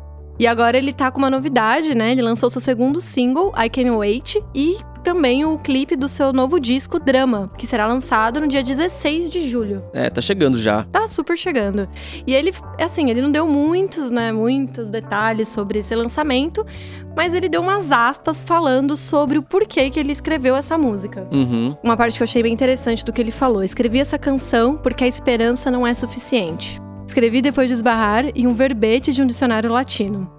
E 0.42 0.46
agora 0.48 0.76
ele 0.76 0.92
tá 0.92 1.08
com 1.08 1.18
uma 1.18 1.30
novidade, 1.30 1.94
né? 1.94 2.10
Ele 2.10 2.20
lançou 2.20 2.50
seu 2.50 2.60
segundo 2.60 3.00
single, 3.00 3.52
I 3.56 3.70
Can 3.70 3.96
Wait, 3.96 4.42
e 4.52 4.76
também 5.04 5.44
o 5.44 5.56
clipe 5.56 5.94
do 5.94 6.08
seu 6.08 6.32
novo 6.32 6.58
disco, 6.58 6.98
Drama, 6.98 7.48
que 7.56 7.64
será 7.64 7.86
lançado 7.86 8.40
no 8.40 8.48
dia 8.48 8.60
16 8.60 9.30
de 9.30 9.48
julho. 9.48 9.84
É, 9.92 10.10
tá 10.10 10.20
chegando 10.20 10.58
já. 10.58 10.82
Tá 10.90 11.06
super 11.06 11.36
chegando. 11.36 11.88
E 12.26 12.34
ele, 12.34 12.52
assim, 12.80 13.08
ele 13.08 13.22
não 13.22 13.30
deu 13.30 13.46
muitos, 13.46 14.10
né, 14.10 14.32
muitos 14.32 14.90
detalhes 14.90 15.46
sobre 15.46 15.78
esse 15.78 15.94
lançamento, 15.94 16.66
mas 17.14 17.34
ele 17.34 17.48
deu 17.48 17.60
umas 17.60 17.92
aspas 17.92 18.42
falando 18.42 18.96
sobre 18.96 19.38
o 19.38 19.44
porquê 19.44 19.90
que 19.90 20.00
ele 20.00 20.10
escreveu 20.10 20.56
essa 20.56 20.76
música. 20.76 21.24
Uhum. 21.30 21.76
Uma 21.84 21.96
parte 21.96 22.16
que 22.16 22.22
eu 22.24 22.26
achei 22.26 22.42
bem 22.42 22.52
interessante 22.52 23.04
do 23.04 23.12
que 23.12 23.20
ele 23.20 23.30
falou. 23.30 23.62
Escrevi 23.62 24.00
essa 24.00 24.18
canção 24.18 24.76
porque 24.76 25.04
a 25.04 25.06
esperança 25.06 25.70
não 25.70 25.86
é 25.86 25.94
suficiente. 25.94 26.82
Escrevi 27.12 27.42
depois 27.42 27.68
de 27.68 27.74
esbarrar 27.74 28.24
em 28.34 28.46
um 28.46 28.54
verbete 28.54 29.12
de 29.12 29.20
um 29.20 29.26
dicionário 29.26 29.70
latino. 29.70 30.32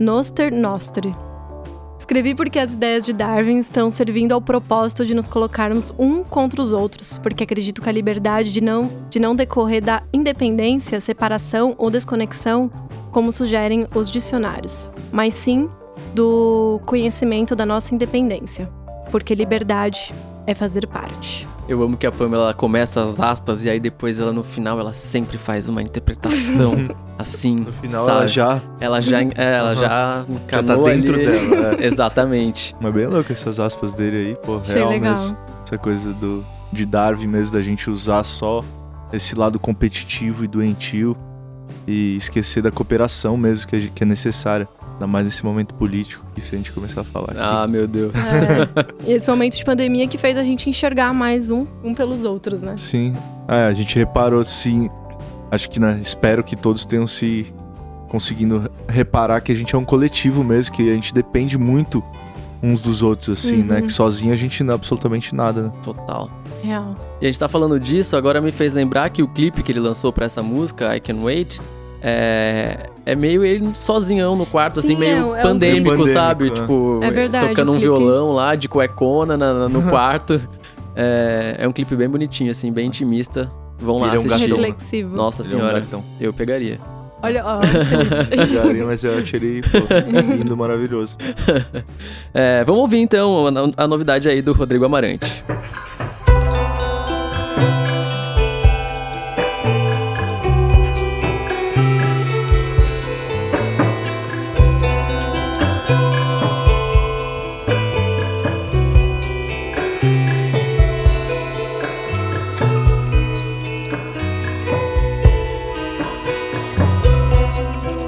Noster 0.00 0.52
nostri. 0.52 1.12
Escrevi 1.96 2.34
porque 2.34 2.58
as 2.58 2.72
ideias 2.72 3.06
de 3.06 3.12
Darwin 3.12 3.60
estão 3.60 3.88
servindo 3.88 4.32
ao 4.32 4.42
propósito 4.42 5.06
de 5.06 5.14
nos 5.14 5.28
colocarmos 5.28 5.94
um 5.96 6.24
contra 6.24 6.60
os 6.60 6.72
outros, 6.72 7.18
porque 7.18 7.44
acredito 7.44 7.80
que 7.80 7.88
a 7.88 7.92
liberdade 7.92 8.50
de 8.50 8.60
não, 8.60 8.90
de 9.08 9.20
não 9.20 9.36
decorrer 9.36 9.80
da 9.80 10.02
independência, 10.12 11.00
separação 11.00 11.76
ou 11.78 11.88
desconexão, 11.88 12.68
como 13.12 13.30
sugerem 13.30 13.86
os 13.94 14.10
dicionários, 14.10 14.90
mas 15.12 15.34
sim 15.34 15.70
do 16.16 16.80
conhecimento 16.84 17.54
da 17.54 17.64
nossa 17.64 17.94
independência, 17.94 18.68
porque 19.12 19.36
liberdade 19.36 20.12
é 20.48 20.52
fazer 20.52 20.84
parte. 20.88 21.46
Eu 21.68 21.82
amo 21.82 21.96
que 21.98 22.06
a 22.06 22.10
Pamela 22.12 22.54
começa 22.54 23.02
as 23.02 23.20
aspas 23.20 23.62
e 23.62 23.68
aí 23.68 23.78
depois 23.78 24.18
ela 24.18 24.32
no 24.32 24.42
final 24.42 24.80
ela 24.80 24.94
sempre 24.94 25.36
faz 25.36 25.68
uma 25.68 25.82
interpretação 25.82 26.74
assim. 27.18 27.56
No 27.56 27.72
final 27.72 28.06
sabe? 28.06 28.16
ela 28.18 28.26
já, 28.26 28.62
Ela 28.80 29.00
já, 29.02 29.20
é, 29.20 29.32
ela 29.36 29.70
Aham. 29.72 29.74
já 29.80 30.24
já 30.50 30.62
tá 30.62 30.76
dentro 30.76 31.14
ali. 31.14 31.26
dela. 31.26 31.76
É. 31.78 31.84
Exatamente. 31.86 32.74
Mas 32.80 32.94
bem 32.94 33.06
louco 33.06 33.30
essas 33.30 33.60
aspas 33.60 33.92
dele 33.92 34.16
aí, 34.16 34.36
pô, 34.42 34.56
Achei 34.58 34.76
real 34.76 34.88
legal. 34.88 35.10
mesmo. 35.12 35.36
Essa 35.64 35.76
coisa 35.76 36.12
do, 36.14 36.42
de 36.72 36.86
Darwin 36.86 37.26
mesmo, 37.26 37.52
da 37.52 37.60
gente 37.62 37.90
usar 37.90 38.24
só 38.24 38.64
esse 39.12 39.34
lado 39.34 39.58
competitivo 39.60 40.44
e 40.44 40.48
doentio 40.48 41.14
e 41.86 42.16
esquecer 42.16 42.62
da 42.62 42.70
cooperação 42.70 43.36
mesmo 43.36 43.66
que 43.68 44.02
é 44.02 44.06
necessária. 44.06 44.66
Ainda 44.98 45.06
mais 45.06 45.26
nesse 45.26 45.44
momento 45.44 45.74
político, 45.74 46.24
que 46.34 46.40
se 46.40 46.52
a 46.56 46.58
gente 46.58 46.72
começar 46.72 47.02
a 47.02 47.04
falar 47.04 47.30
aqui. 47.30 47.40
Ah, 47.40 47.68
meu 47.68 47.86
Deus. 47.86 48.12
É. 48.16 49.08
E 49.08 49.12
esse 49.12 49.30
momento 49.30 49.56
de 49.56 49.64
pandemia 49.64 50.08
que 50.08 50.18
fez 50.18 50.36
a 50.36 50.42
gente 50.42 50.68
enxergar 50.68 51.14
mais 51.14 51.50
um, 51.50 51.64
um 51.84 51.94
pelos 51.94 52.24
outros, 52.24 52.62
né? 52.62 52.76
Sim. 52.76 53.14
É, 53.46 53.66
a 53.66 53.72
gente 53.72 53.96
reparou, 53.96 54.44
sim. 54.44 54.90
Acho 55.52 55.70
que, 55.70 55.78
né, 55.78 56.00
espero 56.02 56.42
que 56.42 56.56
todos 56.56 56.84
tenham 56.84 57.06
se 57.06 57.46
conseguindo 58.08 58.68
reparar 58.88 59.40
que 59.40 59.52
a 59.52 59.54
gente 59.54 59.72
é 59.72 59.78
um 59.78 59.84
coletivo 59.84 60.42
mesmo, 60.42 60.74
que 60.74 60.90
a 60.90 60.94
gente 60.94 61.14
depende 61.14 61.56
muito 61.56 62.02
uns 62.60 62.80
dos 62.80 63.00
outros, 63.00 63.28
assim, 63.28 63.62
né? 63.62 63.76
Uhum. 63.76 63.86
Que 63.86 63.92
sozinho 63.92 64.32
a 64.32 64.36
gente 64.36 64.64
não 64.64 64.72
é 64.72 64.74
absolutamente 64.74 65.32
nada, 65.32 65.62
né? 65.62 65.72
Total. 65.82 66.28
Real. 66.60 66.96
E 67.20 67.26
a 67.26 67.28
gente 67.28 67.38
tá 67.38 67.48
falando 67.48 67.78
disso, 67.78 68.16
agora 68.16 68.40
me 68.40 68.50
fez 68.50 68.74
lembrar 68.74 69.10
que 69.10 69.22
o 69.22 69.28
clipe 69.28 69.62
que 69.62 69.70
ele 69.70 69.78
lançou 69.78 70.12
pra 70.12 70.26
essa 70.26 70.42
música, 70.42 70.96
I 70.96 71.00
Can 71.00 71.22
Wait, 71.22 71.60
é, 72.02 72.88
é 73.04 73.14
meio 73.14 73.44
ele 73.44 73.70
sozinhão 73.74 74.36
no 74.36 74.46
quarto, 74.46 74.78
assim, 74.80 74.88
Sim, 74.88 74.96
meio 74.96 75.16
é 75.16 75.24
um- 75.24 75.36
é 75.36 75.40
um 75.40 75.42
pandêmico, 75.42 76.06
sabe? 76.08 76.48
Pandêmico, 76.50 76.58
é. 76.58 76.62
Tipo, 76.62 77.00
É 77.02 77.10
verdade, 77.10 77.48
tocando 77.48 77.68
um 77.70 77.74
clipe- 77.74 77.86
violão 77.86 78.32
lá 78.32 78.54
de 78.54 78.68
cuecona 78.68 79.36
na- 79.36 79.52
na- 79.54 79.68
no 79.68 79.82
quarto. 79.90 80.40
É, 80.96 81.56
é 81.58 81.68
um 81.68 81.72
clipe 81.72 81.94
bem 81.96 82.08
bonitinho, 82.08 82.50
assim, 82.50 82.72
bem 82.72 82.86
intimista. 82.86 83.50
Vão 83.78 83.98
lá 84.00 84.08
Ele 84.08 84.16
é 84.16 84.18
um 84.18 84.22
assistir. 84.26 84.40
gatão, 84.48 84.58
né? 84.58 84.66
Reflexivo. 84.68 85.16
Nossa 85.16 85.42
Ele 85.42 85.52
é 85.52 85.56
um 85.56 85.60
senhora, 85.60 85.80
gatão. 85.80 86.04
eu 86.20 86.32
pegaria. 86.32 86.78
Olha, 87.22 87.44
ó. 87.44 87.58
Pegaria, 88.30 88.84
mas 88.84 89.02
eu 89.02 89.18
achei 89.18 89.38
ele, 89.40 89.60
lindo, 90.36 90.56
maravilhoso. 90.56 91.16
É, 92.34 92.62
vamos 92.64 92.82
ouvir 92.82 92.98
então 92.98 93.46
a, 93.76 93.84
a 93.84 93.88
novidade 93.88 94.28
aí 94.28 94.40
do 94.42 94.52
Rodrigo 94.52 94.84
Amarante. 94.84 95.42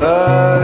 I 0.03 0.60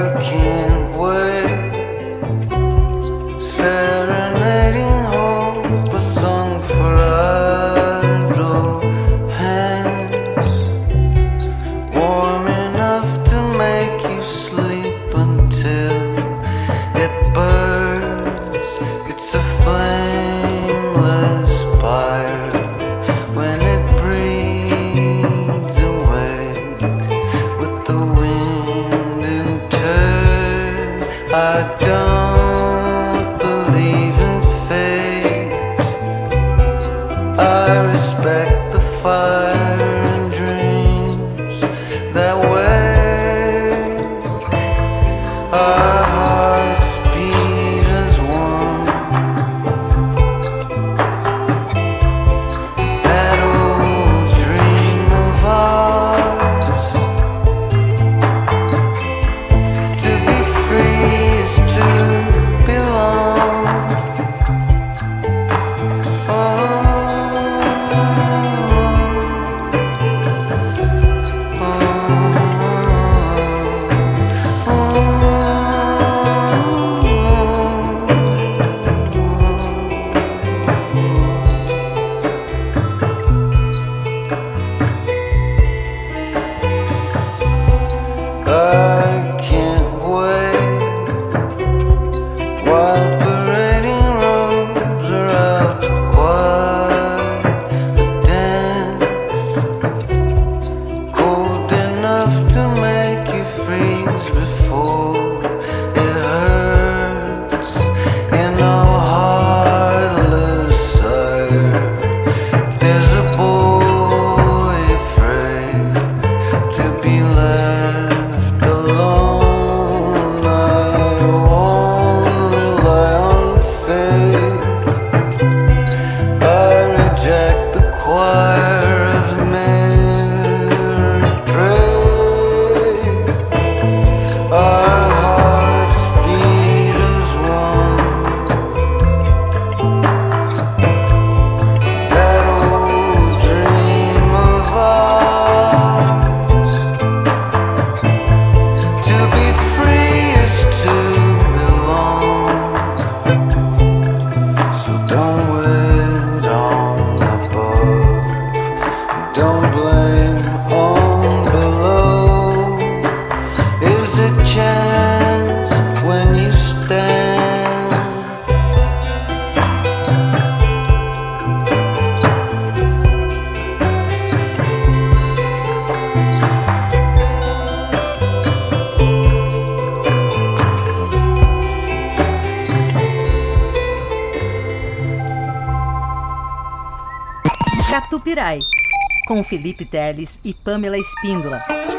Felipe 189.47 189.85
Teles 189.85 190.41
e 190.45 190.53
Pamela 190.53 190.99
Espíndola. 190.99 191.96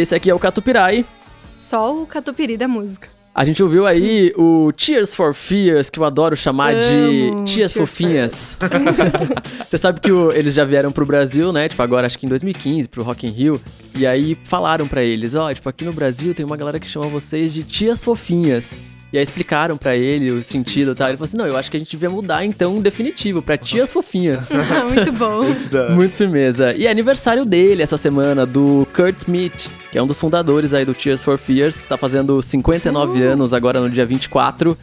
Esse 0.00 0.14
aqui 0.14 0.30
é 0.30 0.34
o 0.34 0.38
Catupirai. 0.38 1.04
Só 1.58 1.94
o 2.02 2.06
catupiry 2.06 2.56
da 2.56 2.66
música. 2.66 3.08
A 3.34 3.44
gente 3.44 3.62
ouviu 3.62 3.86
aí 3.86 4.32
o 4.36 4.72
Tears 4.72 5.14
for 5.14 5.32
Fears, 5.32 5.88
que 5.88 5.98
eu 5.98 6.04
adoro 6.04 6.34
chamar 6.36 6.74
Amo 6.74 7.44
de 7.44 7.52
Tias 7.52 7.72
Fofinhas. 7.72 8.58
Você 9.68 9.78
sabe 9.78 10.00
que 10.00 10.10
o- 10.12 10.30
eles 10.32 10.54
já 10.54 10.64
vieram 10.64 10.90
pro 10.92 11.06
Brasil, 11.06 11.52
né? 11.52 11.68
Tipo, 11.68 11.80
agora 11.82 12.06
acho 12.06 12.18
que 12.18 12.26
em 12.26 12.28
2015, 12.28 12.88
pro 12.88 13.02
Rock 13.02 13.26
in 13.26 13.30
Rio. 13.30 13.60
E 13.96 14.06
aí 14.06 14.36
falaram 14.44 14.86
pra 14.88 15.02
eles, 15.04 15.34
ó, 15.34 15.52
tipo, 15.54 15.68
aqui 15.68 15.84
no 15.84 15.92
Brasil 15.92 16.34
tem 16.34 16.44
uma 16.44 16.56
galera 16.56 16.78
que 16.80 16.86
chama 16.88 17.06
vocês 17.06 17.54
de 17.54 17.62
Tias 17.62 18.02
Fofinhas. 18.04 18.74
E 19.12 19.18
aí 19.18 19.24
explicaram 19.24 19.76
pra 19.76 19.94
ele 19.94 20.30
o 20.30 20.40
sentido 20.40 20.92
e 20.92 20.94
tal. 20.94 21.08
Ele 21.08 21.18
falou 21.18 21.26
assim, 21.26 21.36
não, 21.36 21.46
eu 21.46 21.56
acho 21.56 21.70
que 21.70 21.76
a 21.76 21.80
gente 21.80 21.90
devia 21.90 22.08
mudar 22.08 22.44
então 22.46 22.80
definitivo 22.80 23.42
pra 23.42 23.58
Tias 23.58 23.92
Fofinhas. 23.92 24.48
Muito 24.88 25.12
bom. 25.12 25.42
Muito 25.94 26.14
firmeza. 26.14 26.74
E 26.74 26.86
é 26.86 26.90
aniversário 26.90 27.44
dele 27.44 27.82
essa 27.82 27.98
semana, 27.98 28.46
do 28.46 28.86
Kurt 28.94 29.18
Smith, 29.18 29.68
que 29.90 29.98
é 29.98 30.02
um 30.02 30.06
dos 30.06 30.18
fundadores 30.18 30.72
aí 30.72 30.84
do 30.84 30.94
Tears 30.94 31.22
for 31.22 31.36
Fears. 31.36 31.82
Tá 31.82 31.98
fazendo 31.98 32.40
59 32.40 33.22
anos 33.22 33.52
agora 33.52 33.80
no 33.80 33.90
dia 33.90 34.06
24. 34.06 34.76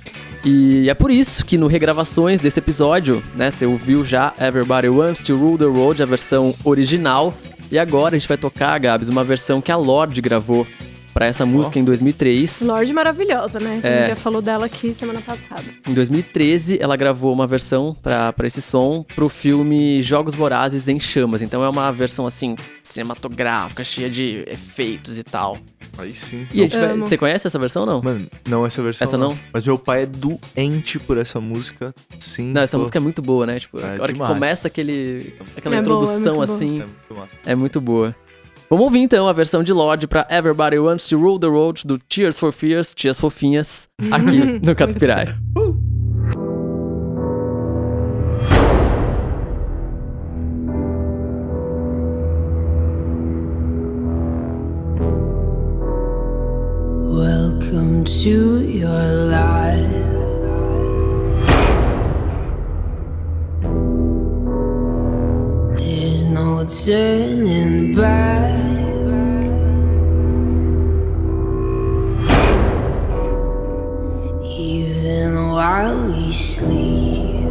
E 0.45 0.89
é 0.89 0.93
por 0.93 1.11
isso 1.11 1.43
que 1.43 1.57
no 1.57 1.67
regravações 1.67 2.39
desse 2.39 2.59
episódio, 2.59 3.21
né, 3.35 3.51
você 3.51 3.65
ouviu 3.65 4.05
já 4.05 4.33
Everybody 4.39 4.87
Wants 4.87 5.21
to 5.23 5.35
Rule 5.35 5.57
the 5.57 5.65
World, 5.65 6.01
a 6.01 6.05
versão 6.05 6.53
original. 6.63 7.33
E 7.71 7.77
agora 7.77 8.15
a 8.15 8.19
gente 8.19 8.27
vai 8.27 8.37
tocar, 8.37 8.79
Gabs, 8.79 9.09
uma 9.09 9.23
versão 9.23 9.59
que 9.59 9.71
a 9.71 9.75
Lorde 9.75 10.21
gravou 10.21 10.65
pra 11.13 11.25
essa 11.25 11.45
música 11.45 11.79
em 11.79 11.83
2003. 11.83 12.61
Lorde 12.61 12.93
maravilhosa, 12.93 13.59
né? 13.59 13.79
A 13.83 13.87
É. 13.87 13.97
gente 13.99 14.09
já 14.09 14.15
falou 14.15 14.41
dela 14.41 14.65
aqui 14.65 14.93
semana 14.93 15.21
passada. 15.21 15.63
Em 15.87 15.93
2013, 15.93 16.77
ela 16.81 16.95
gravou 16.95 17.31
uma 17.33 17.47
versão 17.47 17.95
pra 18.01 18.31
pra 18.33 18.47
esse 18.47 18.61
som 18.61 19.03
pro 19.15 19.27
filme 19.29 20.01
Jogos 20.01 20.35
Vorazes 20.35 20.87
em 20.87 20.99
Chamas. 20.99 21.41
Então 21.41 21.63
é 21.63 21.69
uma 21.69 21.91
versão 21.91 22.25
assim 22.25 22.55
cinematográfica, 22.83 23.83
cheia 23.83 24.09
de 24.09 24.43
efeitos 24.47 25.17
e 25.17 25.23
tal. 25.23 25.57
Aí 25.97 26.13
sim. 26.15 26.47
E 26.53 26.59
a 26.59 26.63
gente 26.63 26.77
vai- 26.77 26.95
você 26.97 27.17
conhece 27.17 27.47
essa 27.47 27.59
versão 27.59 27.81
ou 27.83 27.87
não? 27.87 28.01
Mano, 28.01 28.25
não 28.47 28.65
essa 28.65 28.81
versão. 28.81 29.05
Essa 29.05 29.17
não? 29.17 29.37
Mas 29.51 29.65
meu 29.65 29.77
pai 29.77 30.03
é 30.03 30.05
doente 30.05 30.99
por 30.99 31.17
essa 31.17 31.39
música. 31.41 31.93
Sim. 32.19 32.51
Não, 32.53 32.61
essa 32.61 32.77
pô. 32.77 32.79
música 32.79 32.97
é 32.99 33.01
muito 33.01 33.21
boa, 33.21 33.45
né? 33.45 33.59
Tipo, 33.59 33.79
É 33.79 33.97
a 33.97 34.01
hora 34.01 34.13
demais. 34.13 34.29
que 34.31 34.33
começa 34.35 34.67
aquele, 34.67 35.33
aquela 35.57 35.75
É 35.75 35.81
boa, 35.81 35.95
é 36.01 36.03
introdução 36.03 36.35
muito 36.35 36.47
boa. 36.47 36.55
assim, 36.55 36.83
É 37.45 37.51
é 37.51 37.55
muito 37.55 37.81
boa. 37.81 38.15
Vamos 38.69 38.85
ouvir 38.85 38.99
então 38.99 39.27
a 39.27 39.33
versão 39.33 39.63
de 39.63 39.73
Lorde 39.73 40.05
pra 40.05 40.27
Everybody 40.29 40.77
Wants 40.77 41.07
to 41.09 41.17
Rule 41.17 41.39
the 41.39 41.47
Road 41.47 41.87
do 41.87 41.97
Tears 41.97 42.37
for 42.37 42.51
Fears, 42.51 42.93
Tias 42.93 43.19
Fofinhas, 43.19 43.89
aqui 44.11 44.59
no 44.63 44.75
Catupirai. 44.75 45.25
Welcome 57.11 58.03
to 58.21 58.61
your 58.61 59.29
life. 59.29 60.08
Turning 66.69 67.95
back. 67.95 68.53
Even 74.43 75.47
while 75.49 76.07
we 76.07 76.31
sleep, 76.31 77.45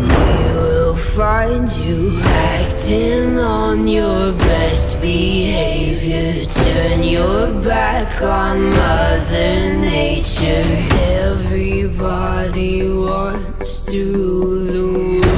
we 0.00 0.44
will 0.56 0.94
find 0.94 1.68
you 1.76 2.18
acting 2.22 3.38
on 3.38 3.86
your 3.86 4.32
best 4.32 4.98
behavior. 5.02 6.46
Turn 6.46 7.02
your 7.02 7.52
back 7.60 8.22
on 8.22 8.70
Mother 8.70 9.74
Nature. 9.74 10.64
Everybody 11.20 12.88
wants 12.88 13.82
to 13.82 14.02
rule 14.02 15.33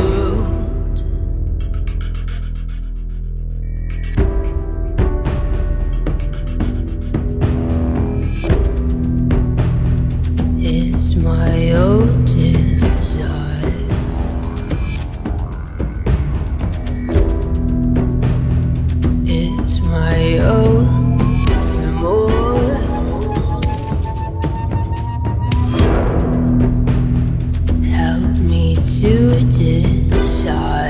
die. 30.47 30.86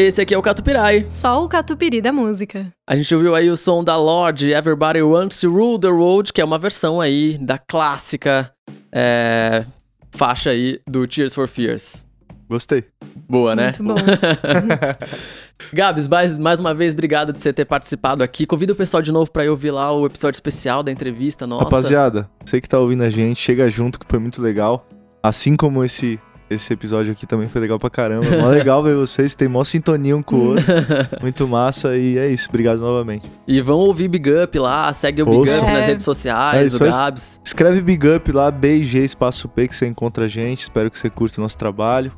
Esse 0.00 0.22
aqui 0.22 0.32
é 0.32 0.38
o 0.38 0.40
Catupirai. 0.40 1.04
Só 1.10 1.44
o 1.44 1.48
catupiry 1.48 2.00
da 2.00 2.10
música. 2.10 2.72
A 2.88 2.96
gente 2.96 3.14
ouviu 3.14 3.34
aí 3.34 3.50
o 3.50 3.56
som 3.56 3.84
da 3.84 3.98
Lorde, 3.98 4.50
Everybody 4.50 5.02
Wants 5.02 5.40
to 5.40 5.50
Rule 5.50 5.78
the 5.78 5.88
Road, 5.88 6.32
que 6.32 6.40
é 6.40 6.44
uma 6.44 6.58
versão 6.58 7.02
aí 7.02 7.36
da 7.36 7.58
clássica 7.58 8.50
é, 8.90 9.66
faixa 10.16 10.50
aí 10.50 10.80
do 10.88 11.06
Tears 11.06 11.34
for 11.34 11.46
Fears. 11.46 12.06
Gostei. 12.48 12.84
Boa, 13.28 13.54
né? 13.54 13.74
Muito 13.78 13.84
bom. 13.84 13.94
Gabs, 15.70 16.08
mais, 16.08 16.38
mais 16.38 16.60
uma 16.60 16.72
vez, 16.72 16.94
obrigado 16.94 17.34
de 17.34 17.42
você 17.42 17.52
ter 17.52 17.66
participado 17.66 18.22
aqui. 18.22 18.46
Convida 18.46 18.72
o 18.72 18.76
pessoal 18.76 19.02
de 19.02 19.12
novo 19.12 19.30
pra 19.30 19.44
ir 19.44 19.50
ouvir 19.50 19.70
lá 19.70 19.92
o 19.92 20.06
episódio 20.06 20.38
especial 20.38 20.82
da 20.82 20.90
entrevista 20.90 21.46
nossa. 21.46 21.64
Rapaziada, 21.64 22.26
você 22.42 22.58
que 22.58 22.66
tá 22.66 22.78
ouvindo 22.78 23.02
a 23.02 23.10
gente, 23.10 23.38
chega 23.38 23.68
junto 23.68 24.00
que 24.00 24.06
foi 24.08 24.18
muito 24.18 24.40
legal. 24.40 24.86
Assim 25.22 25.54
como 25.56 25.84
esse, 25.84 26.18
esse 26.50 26.72
episódio 26.72 27.12
aqui 27.12 27.26
também 27.26 27.48
foi 27.48 27.60
legal 27.60 27.78
pra 27.78 27.88
caramba. 27.88 28.26
Mó 28.36 28.48
legal 28.50 28.82
ver 28.82 28.96
vocês, 28.96 29.34
tem 29.34 29.48
mó 29.48 29.62
sintonia 29.64 30.16
um 30.16 30.22
com 30.22 30.36
o 30.36 30.46
outro. 30.50 30.64
Muito 31.22 31.46
massa 31.46 31.96
e 31.96 32.18
é 32.18 32.28
isso. 32.28 32.48
Obrigado 32.48 32.80
novamente. 32.80 33.30
E 33.46 33.60
vão 33.60 33.78
ouvir 33.78 34.08
Big 34.08 34.28
Up 34.30 34.58
lá, 34.58 34.92
segue 34.92 35.22
o 35.22 35.26
Big. 35.26 35.38
Up 35.38 35.48
nas 35.48 35.62
É. 35.62 35.86
redes 35.86 36.02
É, 36.02 36.04
sociais, 36.04 36.74
isso 36.74 36.82
o 36.82 36.86
é- 36.86 36.90
Gabs. 36.90 37.40
Escreve 37.44 37.80
Big 37.80 38.06
Up 38.08 38.32
lá, 38.32 38.50
BG 38.50 39.04
Espaço 39.04 39.48
P, 39.48 39.68
que 39.68 39.74
você 39.76 39.86
encontra 39.86 40.24
a 40.24 40.28
gente. 40.28 40.62
Espero 40.62 40.90
que 40.90 40.98
você 40.98 41.08
curta 41.08 41.40
o 41.40 41.42
nosso 41.42 41.56
trabalho. 41.56 42.12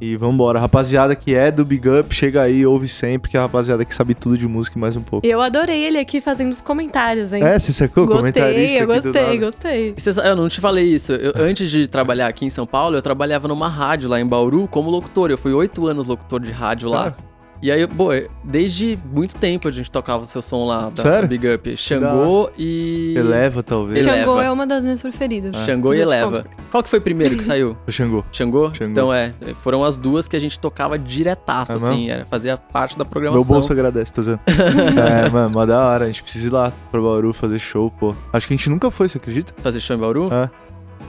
E 0.00 0.16
vambora. 0.16 0.58
Rapaziada 0.58 1.14
que 1.14 1.34
é 1.34 1.50
do 1.50 1.64
Big 1.64 1.88
Up, 1.88 2.14
chega 2.14 2.42
aí, 2.42 2.66
ouve 2.66 2.88
sempre, 2.88 3.30
que 3.30 3.36
é 3.36 3.40
a 3.40 3.44
rapaziada 3.44 3.84
que 3.84 3.94
sabe 3.94 4.14
tudo 4.14 4.36
de 4.36 4.46
música 4.46 4.76
e 4.76 4.80
mais 4.80 4.96
um 4.96 5.00
pouco. 5.02 5.26
Eu 5.26 5.40
adorei 5.40 5.82
ele 5.84 5.98
aqui 5.98 6.20
fazendo 6.20 6.52
os 6.52 6.60
comentários, 6.60 7.32
hein? 7.32 7.42
É, 7.42 7.58
você 7.58 7.72
sacou? 7.72 8.04
Gostei, 8.06 8.20
Comentarista 8.32 8.78
eu 8.78 8.86
gostei, 8.86 9.38
gostei. 9.38 9.94
E 9.96 10.28
eu 10.28 10.36
não 10.36 10.48
te 10.48 10.60
falei 10.60 10.84
isso. 10.84 11.12
Eu- 11.12 11.32
antes 11.36 11.70
de 11.70 11.86
trabalhar 11.86 12.26
aqui 12.26 12.44
em 12.44 12.50
São 12.50 12.66
Paulo, 12.66 12.96
eu 12.96 13.02
trabalhava 13.02 13.48
numa 13.48 13.68
rádio 13.68 14.08
lá 14.08 14.20
em 14.20 14.26
Bauru 14.26 14.66
como 14.68 14.90
locutor. 14.90 15.30
Eu 15.30 15.38
fui 15.38 15.52
oito 15.52 15.86
anos 15.86 16.06
locutor 16.06 16.40
de 16.40 16.50
rádio 16.52 16.88
lá. 16.88 17.14
Ah. 17.18 17.33
E 17.64 17.70
aí, 17.70 17.88
pô, 17.88 18.10
desde 18.44 18.98
muito 19.10 19.36
tempo 19.36 19.68
a 19.68 19.70
gente 19.70 19.90
tocava 19.90 20.24
o 20.24 20.26
seu 20.26 20.42
som 20.42 20.66
lá 20.66 20.90
da, 20.90 21.00
Sério? 21.00 21.22
da 21.22 21.26
Big 21.26 21.48
Up. 21.48 21.76
Xangô 21.78 22.50
e. 22.58 23.14
Eleva, 23.16 23.62
talvez. 23.62 24.04
Eleva. 24.04 24.18
Xangô 24.18 24.38
é 24.38 24.50
uma 24.50 24.66
das 24.66 24.84
minhas 24.84 25.00
preferidas. 25.00 25.56
Xangô 25.64 25.94
e 25.94 26.00
Eleva. 26.00 26.44
Qual 26.70 26.82
que 26.82 26.90
foi 26.90 26.98
o 26.98 27.02
primeiro 27.02 27.38
que 27.38 27.42
saiu? 27.42 27.74
O 27.88 27.90
Xangô. 27.90 28.22
Xangô? 28.30 28.70
Xangô. 28.74 28.90
Então 28.90 29.14
é, 29.14 29.32
foram 29.62 29.82
as 29.82 29.96
duas 29.96 30.28
que 30.28 30.36
a 30.36 30.38
gente 30.38 30.60
tocava 30.60 30.98
diretaço, 30.98 31.72
É 31.72 31.76
assim, 31.76 32.10
era, 32.10 32.26
fazia 32.26 32.58
parte 32.58 32.98
da 32.98 33.04
Meu 33.04 33.10
programação. 33.10 33.54
bolso 33.54 33.72
agradece, 33.72 34.12
tá 34.12 34.20
vendo? 34.20 34.40
é, 35.00 35.30
mano, 35.30 35.48
mó 35.48 35.64
da 35.64 35.86
hora. 35.86 36.04
A 36.04 36.06
gente 36.08 36.22
precisa 36.22 36.48
ir 36.48 36.50
lá 36.50 36.70
pra 36.90 37.00
Bauru 37.00 37.32
fazer 37.32 37.58
show, 37.58 37.90
pô. 37.90 38.14
Acho 38.30 38.46
que 38.46 38.52
a 38.52 38.56
gente 38.58 38.68
nunca 38.68 38.90
foi, 38.90 39.08
você 39.08 39.16
acredita? 39.16 39.54
Fazer 39.62 39.80
show 39.80 39.96
em 39.96 40.00
Bauru? 40.00 40.28
É. 40.30 40.50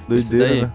Doideira, 0.08 0.54
ir. 0.54 0.62
né? 0.62 0.74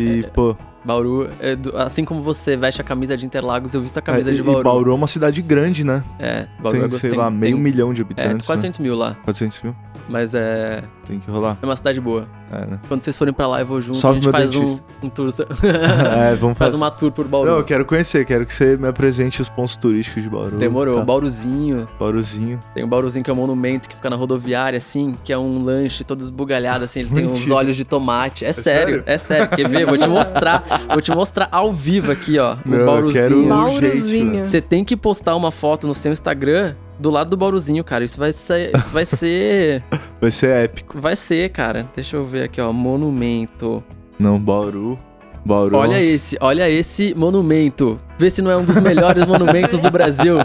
E, 0.00 0.24
pô. 0.34 0.56
Bauru, 0.86 1.28
é 1.40 1.56
do- 1.56 1.76
assim 1.76 2.04
como 2.04 2.20
você 2.20 2.56
veste 2.56 2.80
a 2.80 2.84
camisa 2.84 3.16
de 3.16 3.26
Interlagos, 3.26 3.74
eu 3.74 3.82
visto 3.82 3.98
a 3.98 4.02
camisa 4.02 4.30
é, 4.30 4.34
de 4.34 4.40
e 4.40 4.42
Bauru. 4.42 4.62
Bauru 4.62 4.90
é 4.92 4.94
uma 4.94 5.08
cidade 5.08 5.42
grande, 5.42 5.84
né? 5.84 6.02
É, 6.18 6.46
Bauru 6.62 6.78
tem, 6.78 6.86
é 6.86 6.90
sei 6.90 7.10
tem- 7.10 7.18
lá, 7.18 7.30
meio 7.30 7.54
tem- 7.56 7.62
milhão 7.62 7.92
de 7.92 8.02
É, 8.02 8.04
habitantes. 8.04 8.46
400 8.46 8.78
mil 8.78 8.94
lá. 8.96 9.10
Né? 9.10 9.16
400 9.24 9.62
mil? 9.62 9.74
Mas 10.08 10.34
é. 10.34 10.84
Tem 11.06 11.18
que 11.18 11.30
rolar. 11.30 11.58
É 11.60 11.66
uma 11.66 11.76
cidade 11.76 12.00
boa. 12.00 12.26
É, 12.52 12.64
né? 12.64 12.80
Quando 12.86 13.00
vocês 13.00 13.16
forem 13.18 13.34
pra 13.34 13.46
lá, 13.48 13.60
eu 13.60 13.66
vou 13.66 13.80
junto. 13.80 13.96
Salve 13.96 14.18
a 14.18 14.22
gente 14.22 14.30
meu 14.30 14.32
faz 14.40 14.54
um, 14.54 14.60
dentista. 14.60 14.84
um 15.02 15.08
tour. 15.08 15.28
é, 15.66 16.34
vamos 16.36 16.56
faz 16.58 16.70
fazer. 16.70 16.76
uma 16.76 16.90
tour 16.92 17.10
por 17.10 17.26
Bauru. 17.26 17.50
Não, 17.50 17.56
eu 17.58 17.64
quero 17.64 17.84
conhecer, 17.84 18.24
quero 18.24 18.46
que 18.46 18.54
você 18.54 18.76
me 18.76 18.86
apresente 18.86 19.42
os 19.42 19.48
pontos 19.48 19.76
turísticos 19.76 20.22
de 20.22 20.28
Bauru. 20.30 20.56
Demorou. 20.56 20.96
tá? 20.96 21.04
Bauruzinho. 21.04 21.88
Bauruzinho. 21.98 22.60
Tem 22.72 22.84
um 22.84 22.88
Bauruzinho 22.88 23.24
que 23.24 23.30
é 23.30 23.34
um 23.34 23.36
monumento 23.36 23.88
que 23.88 23.96
fica 23.96 24.08
na 24.08 24.14
rodoviária, 24.16 24.76
assim, 24.76 25.16
que 25.24 25.32
é 25.32 25.38
um 25.38 25.62
lanche 25.64 26.04
todo 26.04 26.20
esbugalhado, 26.20 26.84
assim. 26.84 27.00
Ele 27.00 27.10
tem 27.10 27.26
uns 27.30 27.50
olhos 27.50 27.74
de 27.76 27.84
tomate. 27.84 28.44
É, 28.44 28.52
sério? 28.52 28.86
sério, 28.98 29.02
é 29.06 29.18
sério. 29.18 29.48
Quer 29.48 29.68
ver? 29.68 29.84
Vou 29.86 29.98
te 29.98 30.08
mostrar. 30.08 30.64
Vou 30.92 31.02
te 31.02 31.10
mostrar 31.10 31.48
ao 31.50 31.72
vivo 31.72 32.12
aqui, 32.12 32.38
ó. 32.38 32.56
Não, 32.64 32.76
o 32.76 32.80
eu 32.80 32.86
Bauruzinho. 32.86 33.22
quero 33.24 33.40
um 33.44 33.48
Bauruzinho. 33.48 34.32
jeito, 34.34 34.46
Você 34.46 34.60
tem 34.60 34.84
que 34.84 34.96
postar 34.96 35.34
uma 35.34 35.50
foto 35.50 35.86
no 35.88 35.94
seu 35.94 36.12
Instagram 36.12 36.74
do 36.98 37.10
lado 37.10 37.30
do 37.30 37.36
Bauruzinho, 37.36 37.82
cara. 37.84 38.04
Isso 38.04 38.18
vai 38.18 38.32
ser. 38.32 38.76
Isso 38.76 38.92
vai 38.92 39.06
ser. 39.06 39.82
Vai 40.18 40.30
ser 40.30 40.64
épico. 40.64 40.98
vai 40.98 41.14
ser, 41.14 41.50
cara. 41.50 41.88
Deixa 41.94 42.16
eu 42.16 42.24
ver 42.24 42.44
aqui, 42.44 42.58
ó. 42.58 42.72
Monumento. 42.72 43.84
Não, 44.18 44.40
Bauru. 44.40 44.98
Bauru. 45.44 45.76
Olha 45.76 45.96
nossa. 45.96 46.08
esse, 46.08 46.36
olha 46.40 46.68
esse 46.68 47.14
monumento. 47.14 48.00
Vê 48.18 48.28
se 48.30 48.42
não 48.42 48.50
é 48.50 48.56
um 48.56 48.64
dos 48.64 48.78
melhores 48.78 49.24
monumentos 49.28 49.80
do 49.80 49.90
Brasil. 49.90 50.38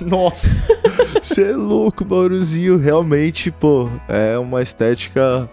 Nossa. 0.00 0.48
Você 1.22 1.50
é 1.52 1.56
louco, 1.56 2.04
Bauruzinho. 2.04 2.78
Realmente, 2.78 3.50
pô, 3.52 3.88
é 4.08 4.36
uma 4.38 4.62
estética. 4.62 5.48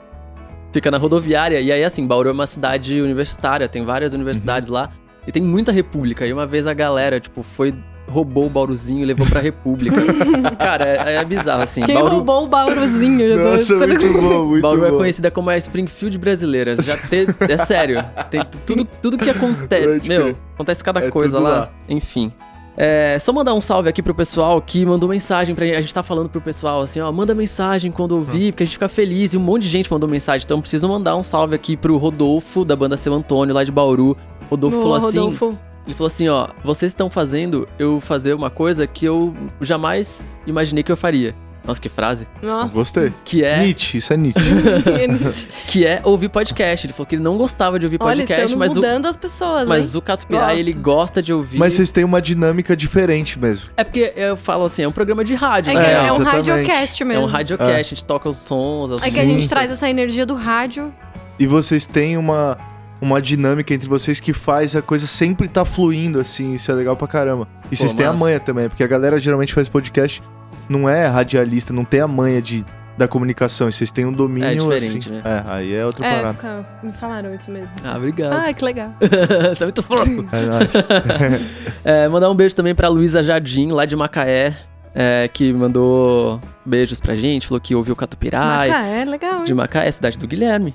Fica 0.71 0.89
na 0.89 0.97
rodoviária. 0.97 1.59
E 1.61 1.71
aí, 1.71 1.83
assim, 1.83 2.07
Bauru 2.07 2.29
é 2.29 2.31
uma 2.31 2.47
cidade 2.47 2.99
universitária, 3.01 3.67
tem 3.67 3.85
várias 3.85 4.13
universidades 4.13 4.69
lá. 4.69 4.89
E 5.27 5.31
tem 5.31 5.43
muita 5.43 5.71
república. 5.71 6.25
E 6.25 6.33
uma 6.33 6.47
vez 6.47 6.65
a 6.65 6.73
galera, 6.73 7.19
tipo, 7.19 7.43
foi. 7.43 7.75
Roubou 8.07 8.45
o 8.45 8.49
Bauruzinho 8.49 9.01
e 9.01 9.05
levou 9.05 9.25
pra 9.27 9.39
República. 9.41 9.95
Cara, 10.57 10.85
é, 10.85 11.15
é 11.15 11.25
bizarro, 11.25 11.63
assim. 11.63 11.83
Quem 11.83 11.95
Bauru, 11.95 12.15
roubou 12.17 12.43
o 12.43 12.47
Bauruzinho? 12.47 13.21
Eu 13.21 13.37
tô 13.43 13.49
Nossa, 13.51 13.73
esperando- 13.73 14.01
muito 14.01 14.21
bom, 14.21 14.45
muito 14.45 14.61
Bauru 14.61 14.81
bom. 14.81 14.87
é 14.87 14.91
conhecida 14.91 15.31
como 15.31 15.49
a 15.49 15.57
Springfield 15.57 16.17
brasileira. 16.17 16.81
Já 16.81 16.95
te- 16.97 17.27
é 17.49 17.57
sério. 17.57 18.05
Tem 18.29 18.41
tu- 18.41 18.57
tudo, 18.65 18.85
tudo 19.01 19.17
que 19.17 19.29
acontece. 19.29 20.07
Meu, 20.07 20.35
acontece 20.53 20.83
cada 20.83 20.99
É 20.99 21.09
coisa 21.09 21.39
lá. 21.39 21.49
lá. 21.49 21.69
Enfim. 21.89 22.31
É, 22.77 23.17
só 23.19 23.31
mandar 23.31 23.53
um 23.53 23.61
salve 23.61 23.87
aqui 23.87 24.03
pro 24.03 24.13
pessoal 24.13 24.61
que 24.61 24.85
mandou 24.85 25.07
mensagem 25.09 25.55
pra 25.55 25.65
gente. 25.65 25.77
A 25.77 25.81
gente 25.81 25.93
tá 25.93 26.03
falando 26.03 26.27
pro 26.29 26.41
pessoal 26.41 26.81
assim, 26.81 26.99
ó, 26.99 27.09
manda 27.11 27.33
mensagem 27.33 27.89
quando 27.91 28.11
ouvir, 28.13 28.51
porque 28.51 28.63
a 28.63 28.65
gente 28.65 28.75
fica 28.75 28.89
feliz. 28.89 29.33
E 29.33 29.37
um 29.37 29.41
monte 29.41 29.63
de 29.63 29.69
gente 29.69 29.91
mandou 29.91 30.09
mensagem. 30.09 30.43
Então 30.45 30.59
preciso 30.59 30.87
mandar 30.87 31.15
um 31.15 31.23
salve 31.23 31.55
aqui 31.55 31.75
pro 31.77 31.97
Rodolfo, 31.97 32.65
da 32.65 32.75
banda 32.75 32.97
Seu 32.97 33.13
Antônio, 33.13 33.55
lá 33.55 33.63
de 33.63 33.71
Bauru. 33.71 34.15
Rodolfo 34.49 34.77
Boa, 34.77 34.99
falou 34.99 35.09
assim. 35.09 35.17
Rodolfo. 35.17 35.57
Ele 35.85 35.93
falou 35.93 36.07
assim, 36.07 36.27
ó, 36.27 36.47
vocês 36.63 36.91
estão 36.91 37.09
fazendo 37.09 37.67
eu 37.77 37.99
fazer 38.01 38.33
uma 38.33 38.49
coisa 38.49 38.87
que 38.87 39.05
eu 39.05 39.35
jamais 39.61 40.25
imaginei 40.47 40.83
que 40.83 40.91
eu 40.91 40.97
faria. 40.97 41.35
Nossa, 41.63 41.81
que 41.81 41.89
frase. 41.89 42.27
Nossa. 42.43 42.75
Gostei. 42.75 43.11
Que 43.23 43.43
é, 43.43 43.59
Nietzsche, 43.59 43.97
isso 43.97 44.13
é 44.13 44.17
Nietzsche. 44.17 45.47
que 45.67 45.85
é 45.85 45.99
ouvir 46.03 46.29
podcast. 46.29 46.85
Ele 46.85 46.93
falou 46.93 47.07
que 47.07 47.15
ele 47.15 47.23
não 47.23 47.37
gostava 47.37 47.79
de 47.79 47.85
ouvir 47.85 47.97
Olha, 47.99 48.17
podcast, 48.17 48.55
mas 48.55 48.71
o, 48.73 48.75
mudando 48.75 49.07
as 49.07 49.17
pessoas, 49.17 49.67
mas 49.67 49.93
hein? 49.93 49.99
o 49.99 50.01
Catupirai, 50.01 50.55
Gosto. 50.55 50.59
ele 50.59 50.73
gosta 50.73 51.23
de 51.23 51.33
ouvir. 51.33 51.57
Mas 51.57 51.73
vocês 51.73 51.89
têm 51.89 52.03
uma 52.03 52.21
dinâmica 52.21 52.75
diferente 52.75 53.39
mesmo. 53.39 53.69
É 53.75 53.83
porque 53.83 54.13
eu 54.15 54.37
falo 54.37 54.65
assim, 54.65 54.83
é 54.83 54.87
um 54.87 54.91
programa 54.91 55.23
de 55.23 55.33
rádio, 55.33 55.71
É, 55.71 55.73
que 55.73 55.89
real. 55.89 56.05
é 56.05 56.11
um 56.13 56.23
radiocast 56.23 57.01
É 57.01 57.05
mesmo. 57.05 57.23
um 57.23 57.27
radiocast, 57.27 57.79
a 57.79 57.83
gente 57.83 58.05
toca 58.05 58.29
os 58.29 58.37
sons, 58.37 58.91
as 58.91 59.03
É 59.03 59.09
que 59.09 59.19
a 59.19 59.25
gente 59.25 59.49
traz 59.49 59.71
essa 59.71 59.89
energia 59.89 60.25
do 60.25 60.35
rádio. 60.35 60.93
E 61.39 61.47
vocês 61.47 61.85
têm 61.87 62.15
uma, 62.15 62.57
uma 63.01 63.21
dinâmica 63.21 63.73
entre 63.73 63.87
vocês 63.89 64.19
que 64.19 64.33
faz 64.33 64.75
a 64.75 64.81
coisa 64.81 65.05
sempre 65.07 65.47
tá 65.47 65.63
fluindo, 65.65 66.19
assim. 66.19 66.53
Isso 66.55 66.71
é 66.71 66.73
legal 66.73 66.95
pra 66.95 67.07
caramba. 67.07 67.47
E 67.71 67.75
vocês 67.75 67.93
têm 67.93 68.05
a 68.05 68.13
manha 68.13 68.39
também, 68.39 68.69
porque 68.69 68.83
a 68.83 68.87
galera 68.87 69.19
geralmente 69.19 69.53
faz 69.53 69.67
podcast, 69.69 70.21
não 70.69 70.87
é 70.89 71.05
radialista, 71.05 71.73
não 71.73 71.83
tem 71.83 71.99
a 71.99 72.07
manha 72.07 72.41
de, 72.41 72.65
da 72.97 73.07
comunicação. 73.07 73.67
E 73.67 73.71
vocês 73.73 73.91
têm 73.91 74.05
um 74.05 74.13
domínio, 74.13 74.49
É 74.49 74.55
diferente, 74.79 75.09
assim. 75.09 75.17
né? 75.17 75.21
É, 75.25 75.43
aí 75.51 75.75
é 75.75 75.85
outra 75.85 76.05
É, 76.05 76.15
parada. 76.15 76.33
fica- 76.35 76.65
me 76.83 76.93
falaram 76.93 77.33
isso 77.33 77.51
mesmo. 77.51 77.75
Ah, 77.83 77.97
obrigado. 77.97 78.33
Ah, 78.33 78.53
que 78.53 78.63
legal. 78.63 78.93
Você 79.53 79.63
é 79.63 79.65
muito 79.67 79.83
fofo. 79.83 80.27
É 80.31 80.45
nóis. 80.45 80.73
É, 81.83 82.07
mandar 82.07 82.29
um 82.31 82.35
beijo 82.35 82.55
também 82.55 82.73
pra 82.73 82.87
Luísa 82.87 83.21
Jardim, 83.21 83.71
lá 83.71 83.85
de 83.85 83.95
Macaé, 83.95 84.55
é, 84.93 85.27
que 85.31 85.51
mandou 85.53 86.39
beijos 86.65 86.99
pra 86.99 87.13
gente, 87.13 87.47
falou 87.47 87.59
que 87.61 87.75
ouviu 87.75 87.93
o 87.93 87.95
Catupirai. 87.95 88.69
Macaé, 88.69 89.05
legal, 89.05 89.37
hein? 89.39 89.43
de 89.43 89.53
Macaé, 89.53 89.91
cidade 89.91 90.17
do 90.17 90.27
Guilherme. 90.27 90.73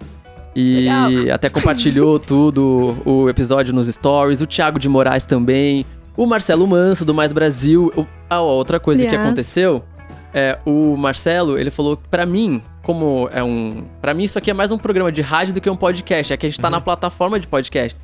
E 0.54 0.62
Legal. 0.62 1.10
até 1.34 1.48
compartilhou 1.48 2.18
tudo, 2.20 2.96
o 3.04 3.28
episódio 3.28 3.72
nos 3.72 3.88
stories. 3.88 4.40
O 4.40 4.46
Thiago 4.46 4.78
de 4.78 4.88
Moraes 4.88 5.24
também. 5.24 5.86
O 6.16 6.26
Marcelo 6.26 6.66
Manso, 6.66 7.04
do 7.04 7.14
Mais 7.14 7.32
Brasil. 7.32 7.92
O- 7.96 8.04
a 8.28 8.40
outra 8.40 8.78
coisa 8.80 9.00
que 9.02 9.08
Aliás. 9.08 9.26
aconteceu 9.26 9.82
é 10.34 10.58
o 10.66 10.96
Marcelo, 10.96 11.58
ele 11.58 11.70
falou 11.70 11.96
que 11.96 12.06
pra 12.08 12.24
mim, 12.26 12.62
como 12.82 13.28
é 13.32 13.42
um. 13.42 13.84
Pra 14.00 14.12
mim, 14.14 14.24
isso 14.24 14.38
aqui 14.38 14.50
é 14.50 14.54
mais 14.54 14.70
um 14.72 14.78
programa 14.78 15.10
de 15.10 15.22
rádio 15.22 15.54
do 15.54 15.60
que 15.60 15.68
um 15.70 15.76
podcast. 15.76 16.32
É 16.32 16.36
que 16.36 16.46
a 16.46 16.48
gente 16.48 16.60
tá 16.60 16.68
na 16.70 16.80
plataforma 16.80 17.38
de 17.40 17.46
podcast. 17.46 17.96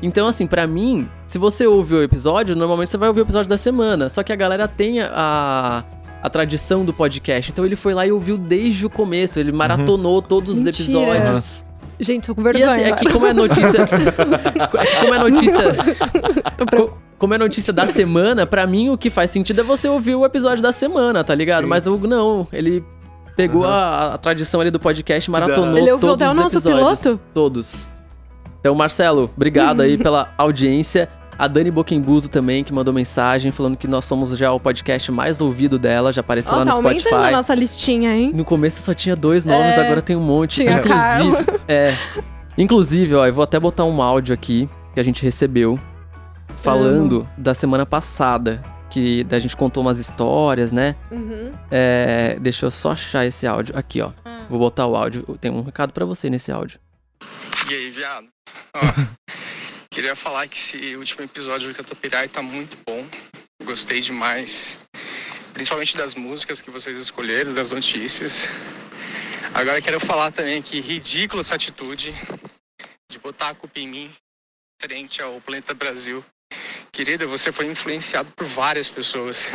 Então, 0.00 0.26
assim, 0.26 0.46
pra 0.48 0.66
mim, 0.66 1.08
se 1.28 1.38
você 1.38 1.64
ouve 1.66 1.94
o 1.94 2.02
episódio, 2.02 2.56
normalmente 2.56 2.90
você 2.90 2.96
vai 2.96 3.08
ouvir 3.08 3.20
o 3.20 3.24
episódio 3.24 3.48
da 3.48 3.56
semana. 3.56 4.08
Só 4.08 4.22
que 4.24 4.32
a 4.32 4.36
galera 4.36 4.66
tem 4.66 5.00
a, 5.00 5.84
a 6.22 6.28
tradição 6.28 6.84
do 6.84 6.92
podcast. 6.92 7.52
Então 7.52 7.64
ele 7.64 7.76
foi 7.76 7.94
lá 7.94 8.04
e 8.06 8.10
ouviu 8.12 8.36
desde 8.36 8.84
o 8.84 8.90
começo. 8.90 9.38
Ele 9.38 9.52
maratonou 9.52 10.20
todos 10.20 10.56
os 10.58 10.62
Mentira. 10.64 10.82
episódios. 10.84 11.64
Gente, 12.02 12.26
tô 12.26 12.34
com 12.34 12.40
E 12.40 12.44
vergonha. 12.44 12.66
assim, 12.72 12.80
é 12.82 12.92
que 12.92 13.08
agora. 13.08 13.12
como 13.12 13.26
é 13.26 13.32
notícia. 13.32 13.86
como 15.00 15.14
é 15.14 15.18
notícia. 15.18 15.64
Tô 16.56 16.66
co- 16.76 16.98
Como 17.18 17.34
é 17.34 17.38
notícia 17.38 17.72
da 17.72 17.86
semana, 17.86 18.44
pra 18.46 18.66
mim 18.66 18.88
o 18.90 18.98
que 18.98 19.08
faz 19.10 19.30
sentido 19.30 19.60
é 19.60 19.64
você 19.64 19.88
ouvir 19.88 20.14
o 20.16 20.24
episódio 20.24 20.62
da 20.62 20.72
semana, 20.72 21.22
tá 21.22 21.34
ligado? 21.34 21.62
Sim. 21.62 21.68
Mas 21.68 21.86
o 21.86 21.96
não, 21.96 22.46
ele 22.52 22.84
pegou 23.36 23.64
a, 23.64 24.14
a 24.14 24.18
tradição 24.18 24.60
ali 24.60 24.70
do 24.70 24.80
podcast, 24.80 25.30
maratonou 25.30 25.78
Ele 25.78 25.92
ouviu 25.92 26.08
todos 26.10 26.14
até 26.22 26.28
o 26.28 26.30
os 26.32 26.36
nosso 26.36 26.58
episódios. 26.58 27.00
piloto? 27.02 27.20
Todos. 27.32 27.88
Então, 28.60 28.74
Marcelo, 28.74 29.30
obrigado 29.36 29.80
aí 29.82 29.96
pela 29.96 30.32
audiência. 30.36 31.08
A 31.42 31.48
Dani 31.48 31.72
Boquembuso 31.72 32.28
também, 32.28 32.62
que 32.62 32.72
mandou 32.72 32.94
mensagem 32.94 33.50
falando 33.50 33.76
que 33.76 33.88
nós 33.88 34.04
somos 34.04 34.30
já 34.38 34.52
o 34.52 34.60
podcast 34.60 35.10
mais 35.10 35.40
ouvido 35.40 35.76
dela, 35.76 36.12
já 36.12 36.20
apareceu 36.20 36.52
Ó, 36.54 36.58
lá 36.58 36.64
tá 36.64 36.70
no 36.70 36.76
aumentando 36.76 37.00
Spotify. 37.00 37.28
a 37.28 37.30
nossa 37.32 37.52
listinha, 37.52 38.14
hein? 38.14 38.30
No 38.32 38.44
começo 38.44 38.80
só 38.80 38.94
tinha 38.94 39.16
dois 39.16 39.44
nomes, 39.44 39.76
É, 39.76 39.84
agora 39.84 40.00
tem 40.00 40.14
um 40.14 40.20
monte. 40.22 40.62
tinha 40.62 40.78
Inclusive, 40.78 41.60
é. 41.66 41.96
Inclusive, 42.56 43.16
ó, 43.16 43.26
eu 43.26 43.32
vou 43.34 43.42
até 43.42 43.58
botar 43.58 43.84
um 43.84 44.00
áudio 44.00 44.32
aqui 44.32 44.68
que 44.94 45.00
a 45.00 45.02
gente 45.02 45.20
recebeu 45.24 45.80
falando 46.58 47.28
da 47.36 47.54
semana 47.54 47.84
passada. 47.84 48.62
Que 48.88 49.26
a 49.28 49.38
gente 49.40 49.56
contou 49.56 49.82
umas 49.82 49.98
histórias, 49.98 50.70
né? 50.70 50.94
Uhum. 51.10 51.50
É, 51.72 52.36
deixa 52.40 52.66
eu 52.66 52.70
só 52.70 52.92
achar 52.92 53.26
esse 53.26 53.48
áudio. 53.48 53.76
Aqui, 53.76 54.00
ó. 54.00 54.12
Ah. 54.24 54.42
Vou 54.48 54.60
botar 54.60 54.86
o 54.86 54.94
áudio. 54.94 55.24
Tem 55.40 55.50
um 55.50 55.62
recado 55.62 55.92
pra 55.92 56.04
você 56.04 56.30
nesse 56.30 56.52
áudio. 56.52 56.78
E 57.68 57.74
aí, 57.74 57.90
viado? 57.90 58.26
Ó, 58.76 58.80
queria 59.92 60.16
falar 60.16 60.48
que 60.48 60.56
esse 60.56 60.96
último 60.96 61.22
episódio 61.22 61.68
do 61.68 61.74
Catupirai 61.74 62.26
tá 62.26 62.40
muito 62.40 62.78
bom. 62.86 63.06
Gostei 63.62 64.00
demais. 64.00 64.80
Principalmente 65.52 65.98
das 65.98 66.14
músicas 66.14 66.62
que 66.62 66.70
vocês 66.70 66.96
escolheram, 66.96 67.52
das 67.52 67.70
notícias. 67.70 68.48
Agora 69.52 69.82
quero 69.82 70.00
falar 70.00 70.32
também 70.32 70.62
que 70.62 70.80
ridícula 70.80 71.42
essa 71.42 71.56
atitude 71.56 72.14
de 73.10 73.18
botar 73.18 73.50
a 73.50 73.54
culpa 73.54 73.78
em 73.80 73.86
mim 73.86 74.10
frente 74.80 75.20
ao 75.20 75.38
Planeta 75.42 75.74
Brasil. 75.74 76.24
Querida, 76.90 77.26
você 77.26 77.52
foi 77.52 77.66
influenciado 77.66 78.32
por 78.32 78.46
várias 78.46 78.88
pessoas. 78.88 79.48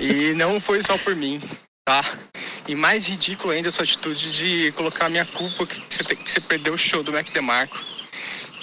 E 0.00 0.32
não 0.32 0.58
foi 0.58 0.82
só 0.82 0.96
por 0.96 1.14
mim, 1.14 1.42
tá? 1.86 2.02
E 2.66 2.74
mais 2.74 3.06
ridículo 3.06 3.52
ainda 3.52 3.68
a 3.68 3.70
sua 3.70 3.84
atitude 3.84 4.32
de 4.32 4.72
colocar 4.72 5.04
a 5.04 5.10
minha 5.10 5.26
culpa 5.26 5.66
que 5.66 5.82
você, 5.88 6.02
que 6.02 6.32
você 6.32 6.40
perdeu 6.40 6.72
o 6.72 6.78
show 6.78 7.02
do 7.02 7.12
Mac 7.12 7.28
DeMarco. 7.28 7.93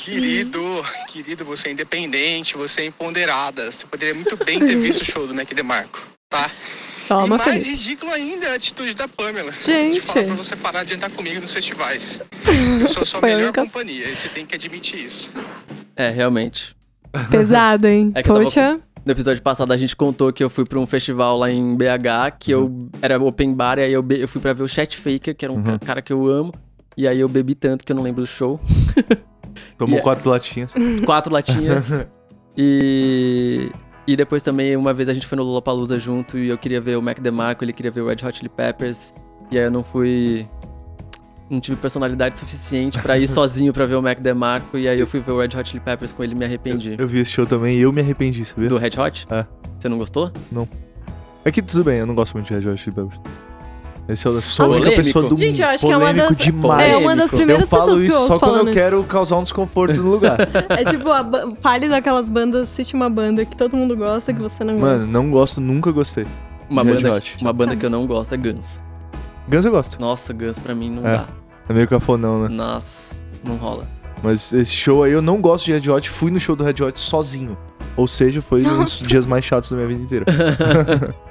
Querido, 0.02 0.84
querido, 1.08 1.46
você 1.46 1.68
é 1.70 1.72
independente, 1.74 2.58
você 2.58 2.82
é 2.82 2.86
empoderada. 2.86 3.72
Você 3.72 3.86
poderia 3.86 4.16
muito 4.16 4.36
bem 4.36 4.60
ter 4.60 4.76
visto 4.82 5.02
o 5.02 5.06
show 5.06 5.28
do 5.28 5.34
Mac 5.36 5.54
DeMarco, 5.54 6.02
tá? 6.28 6.50
Toma, 7.08 7.36
e 7.36 7.38
mais 7.38 7.68
ridículo 7.68 8.12
ainda 8.12 8.48
é 8.48 8.52
a 8.52 8.56
atitude 8.56 8.96
da 8.96 9.08
Pamela. 9.08 9.52
Gente. 9.64 9.96
De 9.96 10.02
falar 10.02 10.26
pra 10.26 10.34
você 10.36 10.56
parar 10.56 10.84
de 10.84 10.96
andar 10.96 11.12
comigo 11.12 11.40
nos 11.40 11.54
festivais. 11.54 12.20
Eu 12.82 12.88
sou 12.88 13.04
a 13.04 13.06
sua 13.06 13.22
melhor 13.22 13.44
única- 13.44 13.62
companhia 13.64 14.10
e 14.10 14.16
você 14.16 14.28
tem 14.30 14.44
que 14.44 14.56
admitir 14.56 15.06
isso. 15.06 15.32
É, 15.96 16.10
realmente. 16.10 16.76
Pesado, 17.30 17.88
hein? 17.88 18.12
É 18.16 18.24
tava 18.24 18.40
Poxa. 18.44 18.80
No 19.06 19.12
episódio 19.12 19.42
passado 19.44 19.72
a 19.72 19.78
gente 19.78 19.96
contou 19.96 20.32
que 20.34 20.44
eu 20.44 20.50
fui 20.50 20.64
pra 20.66 20.80
um 20.80 20.88
festival 20.88 21.38
lá 21.38 21.52
em 21.52 21.76
BH, 21.76 22.38
que 22.40 22.52
eu 22.52 22.90
era 23.02 23.22
open 23.22 23.54
bar, 23.54 23.78
e 23.78 23.84
aí 23.84 23.94
eu, 23.94 24.02
be- 24.02 24.20
eu 24.22 24.28
fui 24.28 24.42
pra 24.42 24.54
ver 24.54 24.64
o 24.64 24.68
Chet 24.68 24.96
Faker, 24.98 25.36
que 25.36 25.46
era 25.46 25.52
um 25.54 25.62
ca- 25.62 25.78
cara 25.80 26.02
que 26.02 26.12
eu 26.14 26.26
amo. 26.28 26.54
E 26.98 27.08
aí 27.08 27.20
eu 27.20 27.28
bebi 27.30 27.54
tanto 27.56 27.84
que 27.86 27.92
eu 27.92 27.96
não 27.96 28.04
lembro 28.04 28.22
do 28.22 28.28
show. 28.28 28.60
Tomou 29.78 30.02
quatro 30.02 30.30
latinhas. 30.30 30.74
Quatro 31.06 31.34
latinhas. 31.34 32.06
e. 32.58 33.72
E 34.08 34.16
depois 34.16 34.42
também, 34.42 34.76
uma 34.76 34.94
vez 34.94 35.08
a 35.08 35.14
gente 35.14 35.28
foi 35.28 35.38
no 35.38 35.44
Lollapalooza 35.44 35.98
junto 36.00 36.38
e 36.38 36.50
eu 36.50 36.58
queria 36.58 36.82
ver 36.82 36.98
o 36.98 37.02
Mac 37.02 37.20
DeMarco, 37.20 37.64
ele 37.64 37.72
queria 37.72 37.92
ver 37.92 38.02
o 38.02 38.08
Red 38.08 38.26
Hot 38.26 38.36
Chili 38.36 38.50
Peppers. 38.50 39.14
E 39.52 39.58
aí 39.58 39.66
eu 39.66 39.72
não 39.72 39.84
fui. 39.84 40.48
Não 41.50 41.60
tive 41.60 41.78
personalidade 41.78 42.40
suficiente 42.40 43.00
pra 43.00 43.18
ir 43.18 43.28
sozinho 43.30 43.72
pra 43.72 43.86
ver 43.86 43.96
o 43.96 44.02
Mac 44.02 44.20
DeMarco. 44.20 44.78
E 44.78 44.88
aí 44.88 45.00
eu 45.00 45.06
fui 45.06 45.20
ver 45.20 45.32
o 45.32 45.40
Red 45.40 45.56
Hot 45.58 45.70
Chili 45.70 45.80
Peppers 45.82 46.12
com 46.12 46.24
ele 46.24 46.34
e 46.34 46.36
me 46.36 46.46
arrependi. 46.46 46.96
Eu 46.98 47.08
vi 47.08 47.20
esse 47.20 47.32
show 47.32 47.46
também 47.46 47.78
e 47.78 47.82
eu 47.82 47.92
me 47.92 48.02
arrependi, 48.02 48.44
sabia? 48.44 48.70
Do 48.70 48.78
Red 48.78 49.00
Hot? 49.00 49.28
É. 49.30 49.46
Você 49.78 49.88
não 49.88 49.98
gostou? 49.98 50.32
Não. 50.52 50.68
É 51.46 51.52
que 51.52 51.62
tudo 51.62 51.84
bem, 51.84 52.00
eu 52.00 52.06
não 52.06 52.16
gosto 52.16 52.34
muito 52.34 52.48
de 52.48 52.54
Red 52.54 52.72
Hot 52.72 52.82
Chili 52.82 52.96
Peppers. 52.96 53.20
Esse 54.12 54.28
é 54.28 54.30
o 54.30 54.42
sou 54.42 54.66
a 54.66 54.68
Nossa, 54.68 54.80
única 54.82 54.96
pessoa 54.96 55.30
do 55.30 55.38
Gente, 55.38 55.62
eu 55.62 55.68
acho 55.68 55.86
que 55.86 55.92
é 55.92 55.98
uma 55.98 56.14
das- 56.14 56.38
demais. 56.38 56.92
é 56.94 56.98
uma 56.98 57.16
das 57.16 57.32
primeiras 57.32 57.64
eu 57.64 57.68
falo 57.70 57.82
pessoas 57.84 58.00
que 58.02 58.08
isso 58.08 58.16
eu 58.16 58.28
só 58.28 58.34
ouço 58.34 58.40
quando 58.46 58.68
eu 58.68 58.74
quero 58.74 59.04
causar 59.06 59.38
um 59.38 59.44
desconforto 59.44 60.02
no 60.02 60.10
lugar. 60.12 60.38
É 60.70 60.84
tipo, 60.84 61.10
a 61.10 61.26
fale 61.62 61.88
daquelas 61.88 62.30
bandas, 62.30 62.70
cite 62.70 62.94
uma 62.94 63.10
banda 63.10 63.46
que 63.46 63.56
todo 63.56 63.76
mundo 63.78 63.96
gosta 63.96 64.34
que 64.34 64.40
você 64.42 64.64
não 64.64 64.80
Mano, 64.80 65.06
não 65.08 65.30
gosto, 65.32 65.62
nunca 65.62 65.92
gostei. 65.92 66.26
Uma 66.70 66.84
banda, 66.84 67.22
uma 67.42 67.54
banda 67.54 67.76
que 67.76 67.86
eu 67.86 67.90
não 67.90 68.06
gosto 68.08 68.34
é 68.34 68.38
Guns. 68.38 68.82
Guns 69.50 69.66
eu 69.66 69.72
gosto. 69.72 70.00
Nossa, 70.00 70.34
Guns 70.34 70.58
pra 70.60 70.74
mim 70.76 70.90
não 70.90 71.08
É. 71.08 71.18
dá. 71.18 71.28
É 71.70 71.74
meio 71.74 71.88
cafonão, 71.88 72.44
né? 72.44 72.50
Nossa, 72.50 73.14
não 73.44 73.56
rola. 73.56 73.88
Mas 74.24 74.52
esse 74.54 74.74
show 74.74 75.04
aí 75.04 75.12
eu 75.14 75.22
não 75.22 75.40
gosto 75.42 75.66
de 75.66 75.74
Red 75.74 75.90
Hot, 75.90 76.10
fui 76.10 76.30
no 76.32 76.40
show 76.40 76.56
do 76.56 76.64
Red 76.64 76.84
Hot 76.84 77.00
sozinho. 77.00 77.58
Ou 77.98 78.08
seja, 78.08 78.42
foi 78.42 78.60
um 78.62 78.70
dos 78.70 78.78
Nossa. 78.78 79.08
dias 79.08 79.26
mais 79.26 79.44
chatos 79.44 79.70
da 79.72 79.76
minha 79.78 79.88
vida 79.88 80.02
inteira. 80.04 80.26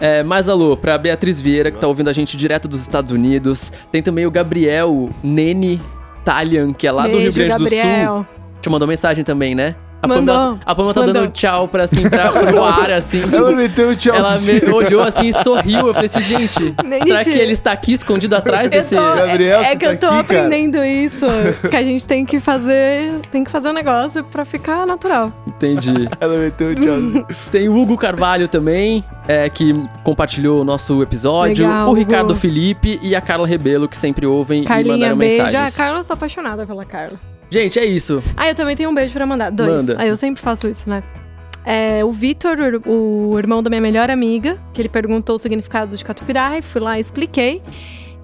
É, 0.00 0.22
mais 0.22 0.48
alô, 0.48 0.76
pra 0.76 0.96
Beatriz 0.96 1.40
Vieira, 1.40 1.70
que 1.70 1.78
tá 1.78 1.86
ouvindo 1.86 2.08
a 2.08 2.12
gente 2.12 2.36
direto 2.36 2.66
dos 2.66 2.80
Estados 2.80 3.12
Unidos. 3.12 3.70
Tem 3.92 4.02
também 4.02 4.26
o 4.26 4.30
Gabriel 4.30 5.10
Nene 5.22 5.80
Talian, 6.24 6.72
que 6.72 6.86
é 6.86 6.92
lá 6.92 7.02
do 7.02 7.18
Rio 7.18 7.32
Beijo, 7.32 7.36
Grande 7.36 7.56
do 7.56 7.64
Gabriel. 7.64 8.16
Sul. 8.16 8.26
Te 8.62 8.70
mandou 8.70 8.88
mensagem 8.88 9.22
também, 9.22 9.54
né? 9.54 9.76
A 10.02 10.08
Mandou, 10.08 10.34
Pamela, 10.34 10.58
a 10.64 10.74
Pamela 10.74 10.94
tá 10.94 11.00
mandou. 11.00 11.14
dando 11.14 11.32
tchau 11.32 11.68
pra, 11.68 11.84
assim, 11.84 12.08
pra, 12.08 12.30
pro 12.30 12.62
ar, 12.64 12.90
assim. 12.92 13.20
Ela 13.22 13.30
tipo, 13.30 13.52
meteu 13.56 13.88
o 13.90 13.96
tchau. 13.96 14.14
ela 14.16 14.38
me 14.38 14.72
olhou 14.72 15.02
assim 15.02 15.26
e 15.28 15.32
sorriu. 15.34 15.88
Eu 15.88 15.92
falei 15.94 16.06
assim, 16.06 16.20
gente, 16.22 16.74
Nem 16.84 17.02
será 17.02 17.22
gente. 17.22 17.32
que 17.34 17.38
ele 17.38 17.52
está 17.52 17.72
aqui 17.72 17.92
escondido 17.92 18.34
atrás 18.34 18.64
Eu 18.64 18.70
desse... 18.70 18.96
tô- 18.96 19.02
Gabriel, 19.02 19.60
é, 19.60 19.72
é 19.72 19.76
que 19.76 19.84
eu 19.84 19.96
tá 19.98 20.08
tô 20.08 20.14
aqui, 20.14 20.28
cara. 20.28 20.40
aprendendo 20.46 20.82
isso, 20.84 21.26
que 21.68 21.76
a 21.76 21.82
gente 21.82 22.06
tem 22.06 22.24
que 22.24 22.40
fazer, 22.40 23.12
tem 23.30 23.44
que 23.44 23.50
fazer 23.50 23.68
um 23.68 23.72
negócio 23.74 24.24
pra 24.24 24.44
ficar 24.44 24.86
natural. 24.86 25.32
Entendi. 25.46 26.08
Ela 26.18 26.36
meteu 26.38 26.70
o 26.70 26.74
tchau. 26.74 27.26
Tem 27.52 27.68
o 27.68 27.76
Hugo 27.76 27.96
Carvalho 27.98 28.48
também, 28.48 29.04
é, 29.28 29.50
que 29.50 29.74
compartilhou 30.02 30.62
o 30.62 30.64
nosso 30.64 31.02
episódio. 31.02 31.66
Legal, 31.66 31.86
o 31.88 31.90
Hugo. 31.90 31.98
Ricardo 31.98 32.34
Felipe 32.34 32.98
e 33.02 33.14
a 33.14 33.20
Carla 33.20 33.46
Rebelo, 33.46 33.86
que 33.86 33.96
sempre 33.98 34.26
ouvem 34.26 34.62
e 34.62 34.64
Carlinha, 34.64 34.94
mandaram 34.94 35.16
beijo. 35.18 35.42
Ah, 35.42 35.44
mensagens. 35.46 35.76
Carla, 35.76 35.98
eu 35.98 36.04
sou 36.04 36.14
apaixonada 36.14 36.66
pela 36.66 36.84
Carla. 36.86 37.18
Gente, 37.50 37.78
é 37.78 37.84
isso. 37.84 38.22
Ah, 38.36 38.48
eu 38.48 38.54
também 38.54 38.76
tenho 38.76 38.88
um 38.88 38.94
beijo 38.94 39.12
pra 39.12 39.26
mandar. 39.26 39.50
Dois. 39.50 39.68
Manda. 39.68 39.96
Ah, 39.98 40.06
eu 40.06 40.16
sempre 40.16 40.40
faço 40.40 40.68
isso, 40.68 40.88
né? 40.88 41.02
É, 41.64 42.04
o 42.04 42.10
Vitor, 42.10 42.56
o, 42.86 43.38
irmão 43.38 43.62
da 43.62 43.68
minha 43.68 43.82
melhor 43.82 44.10
amiga, 44.10 44.58
que 44.72 44.80
ele 44.80 44.88
perguntou 44.88 45.36
o 45.36 45.38
significado 45.38 45.96
de 45.96 46.04
Catupirai, 46.04 46.62
fui 46.62 46.80
lá 46.80 46.96
e 46.96 47.00
expliquei. 47.00 47.60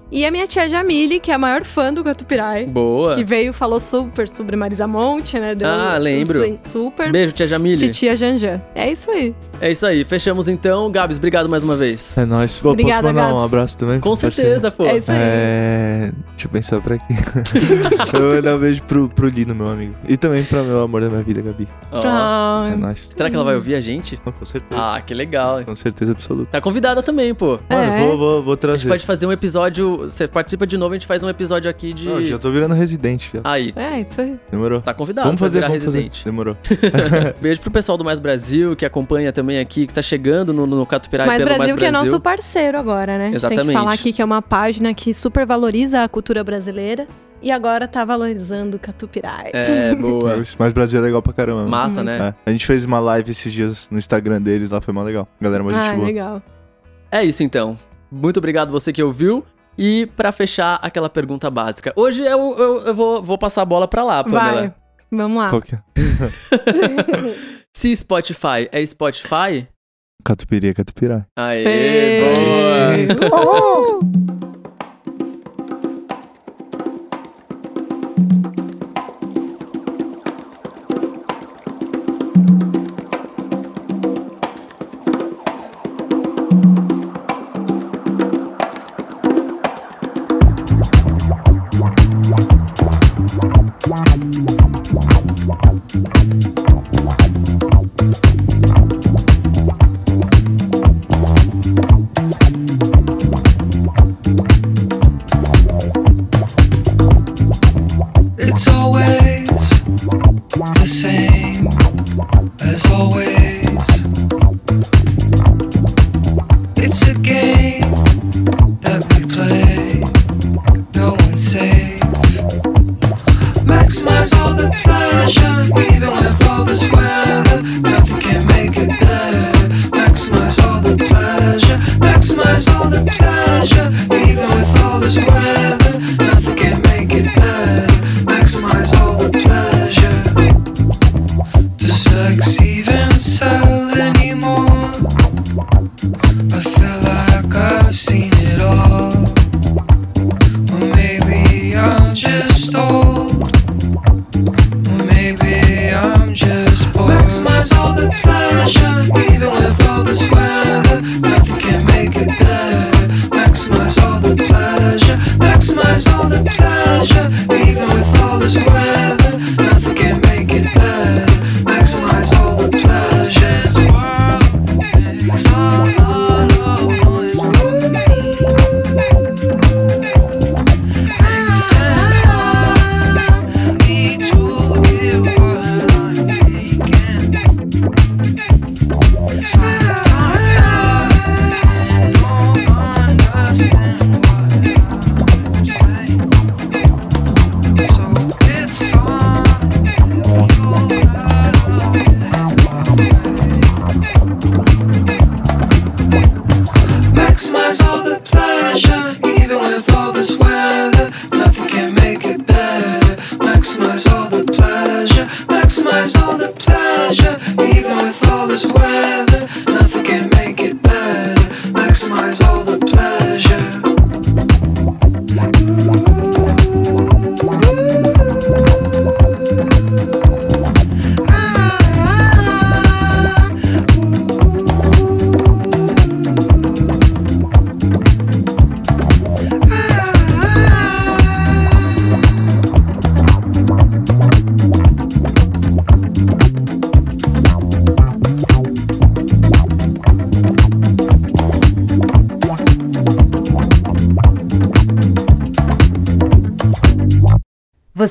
E 0.09 0.25
a 0.25 0.31
minha 0.31 0.47
tia 0.47 0.69
Jamile, 0.69 1.19
que 1.19 1.29
é 1.31 1.33
a 1.33 1.37
maior 1.37 1.63
fã 1.65 1.93
do 1.93 2.01
Catupirai. 2.03 2.65
Boa. 2.65 3.15
Que 3.15 3.23
veio, 3.25 3.51
falou 3.51 3.79
super 3.79 4.27
sobre 4.27 4.55
Marisa 4.55 4.87
Monte, 4.87 5.37
né? 5.37 5.53
Deu- 5.53 5.67
Ah, 5.67 5.97
lembro. 5.97 6.41
Super. 6.65 7.11
Beijo, 7.11 7.33
tia 7.33 7.47
Jamile. 7.47 7.77
Titia 7.77 8.15
Janjan. 8.15 8.61
É 8.73 8.89
isso 8.91 9.11
aí. 9.11 9.35
É 9.59 9.71
isso 9.71 9.85
aí. 9.85 10.05
Fechamos 10.05 10.47
então. 10.47 10.89
Gabs, 10.91 11.17
obrigado 11.17 11.49
mais 11.49 11.61
uma 11.63 11.75
vez. 11.75 12.17
É 12.17 12.25
nóis. 12.25 12.57
Pô, 12.57 12.69
Obrigada, 12.71 13.01
posso 13.01 13.13
mandar 13.15 13.27
um 13.29 13.39
Gabs. 13.39 13.43
abraço 13.53 13.77
também? 13.77 13.99
Com 13.99 14.15
certeza, 14.15 14.71
pô. 14.71 14.85
É 14.85 14.97
isso 14.97 15.11
aí. 15.11 15.17
É... 15.19 16.11
Deixa 16.29 16.45
eu 16.47 16.51
pensar 16.51 16.79
pra 16.79 16.95
aqui. 16.95 17.05
eu 18.13 18.21
vou 18.21 18.35
mandar 18.35 18.55
um 18.55 18.59
beijo 18.59 18.83
pro, 18.83 19.09
pro 19.09 19.27
Lino, 19.27 19.53
meu 19.55 19.67
amigo. 19.67 19.95
E 20.07 20.15
também 20.15 20.43
pra 20.43 20.63
meu 20.63 20.81
amor 20.83 21.01
da 21.01 21.09
minha 21.09 21.23
vida, 21.23 21.41
Gabi. 21.41 21.67
Ó, 21.91 21.99
Ah, 22.05 22.69
É 22.71 22.75
nóis. 22.75 23.09
Será 23.15 23.29
que 23.29 23.35
ela 23.35 23.43
vai 23.43 23.55
ouvir 23.55 23.75
a 23.75 23.81
gente? 23.81 24.15
Com 24.17 24.45
certeza. 24.45 24.79
Ah, 24.81 25.01
que 25.01 25.13
legal. 25.13 25.63
Com 25.65 25.75
certeza 25.75 26.11
absoluta. 26.11 26.49
Tá 26.51 26.61
convidada 26.61 27.01
também, 27.03 27.33
pô. 27.33 27.59
Mano, 27.69 27.93
É. 27.93 27.99
vou, 28.05 28.17
vou, 28.17 28.43
vou 28.43 28.53
A 28.53 28.55
gente 28.55 28.59
trazer. 28.61 28.87
pode 28.89 29.05
fazer 29.05 29.25
um 29.25 29.31
episódio. 29.31 29.96
Você 30.03 30.27
participa 30.27 30.65
de 30.67 30.77
novo, 30.77 30.93
a 30.93 30.97
gente 30.97 31.07
faz 31.07 31.23
um 31.23 31.29
episódio 31.29 31.69
aqui 31.69 31.93
de. 31.93 32.05
Não, 32.07 32.23
já 32.23 32.37
tô 32.37 32.49
virando 32.51 32.73
residente. 32.73 33.31
Já. 33.33 33.41
Aí, 33.43 33.73
é 33.75 34.01
isso 34.01 34.19
aí. 34.21 34.39
Demorou. 34.51 34.81
tá 34.81 34.93
convidado 34.93 35.25
vamos 35.27 35.39
pra 35.39 35.47
fazer, 35.47 35.57
virar 35.59 35.67
vamos 35.69 35.83
fazer. 35.83 35.97
residente. 35.97 36.25
Demorou. 36.25 36.57
Beijo 37.41 37.61
pro 37.61 37.71
pessoal 37.71 37.97
do 37.97 38.03
Mais 38.05 38.19
Brasil, 38.19 38.75
que 38.75 38.85
acompanha 38.85 39.31
também 39.31 39.59
aqui, 39.59 39.87
que 39.87 39.93
tá 39.93 40.01
chegando 40.01 40.53
no, 40.53 40.65
no 40.65 40.85
Catupirai 40.85 41.27
Mais 41.27 41.43
pelo 41.43 41.55
Brasil, 41.55 41.75
Mais 41.75 41.79
que 41.79 41.85
é 41.85 41.91
Brasil. 41.91 42.11
nosso 42.11 42.21
parceiro 42.21 42.77
agora, 42.77 43.17
né? 43.17 43.23
A 43.23 43.27
gente 43.27 43.41
tem 43.41 43.47
Exatamente. 43.53 43.67
que 43.67 43.73
falar 43.73 43.93
aqui 43.93 44.13
que 44.13 44.21
é 44.21 44.25
uma 44.25 44.41
página 44.41 44.93
que 44.93 45.13
super 45.13 45.45
valoriza 45.45 46.03
a 46.03 46.07
cultura 46.09 46.43
brasileira 46.43 47.07
e 47.41 47.51
agora 47.51 47.87
tá 47.87 48.03
valorizando 48.03 48.77
o 48.77 48.79
Catupirai. 48.79 49.51
É, 49.53 49.93
boa. 49.95 50.41
Mas 50.57 50.73
Brasil 50.73 50.99
é 50.99 51.03
legal 51.03 51.21
pra 51.21 51.33
caramba. 51.33 51.67
Massa, 51.67 52.03
né? 52.03 52.33
É. 52.45 52.49
A 52.49 52.51
gente 52.51 52.65
fez 52.65 52.83
uma 52.85 52.99
live 52.99 53.29
esses 53.29 53.53
dias 53.53 53.87
no 53.91 53.97
Instagram 53.97 54.41
deles 54.41 54.71
lá, 54.71 54.81
foi 54.81 54.93
mó 54.93 55.03
legal. 55.03 55.27
Galera, 55.39 55.61
uma 55.63 55.71
gente 55.71 55.89
Ah, 55.89 55.93
boa. 55.93 56.05
legal. 56.07 56.41
É 57.11 57.23
isso 57.23 57.43
então. 57.43 57.77
Muito 58.11 58.37
obrigado 58.37 58.71
você 58.71 58.91
que 58.91 59.03
ouviu. 59.03 59.43
E 59.77 60.07
pra 60.15 60.31
fechar 60.31 60.79
aquela 60.81 61.09
pergunta 61.09 61.49
básica. 61.51 61.93
Hoje 61.95 62.23
eu, 62.23 62.55
eu, 62.57 62.81
eu 62.87 62.95
vou, 62.95 63.21
vou 63.23 63.37
passar 63.37 63.61
a 63.61 63.65
bola 63.65 63.87
pra 63.87 64.03
lá, 64.03 64.23
Pamela. 64.23 64.61
Vai. 64.61 64.73
Vamos 65.11 65.37
lá. 65.37 65.49
Qual 65.49 65.61
que 65.61 65.75
é? 65.75 65.79
Se 67.75 67.95
Spotify 67.95 68.67
é 68.71 68.85
Spotify. 68.85 69.67
Catupiry 70.25 70.69
é 70.69 70.73
Catupirai. 70.73 71.23
Aê, 71.37 71.63
Ei. 71.67 73.07
boa! 73.29 73.99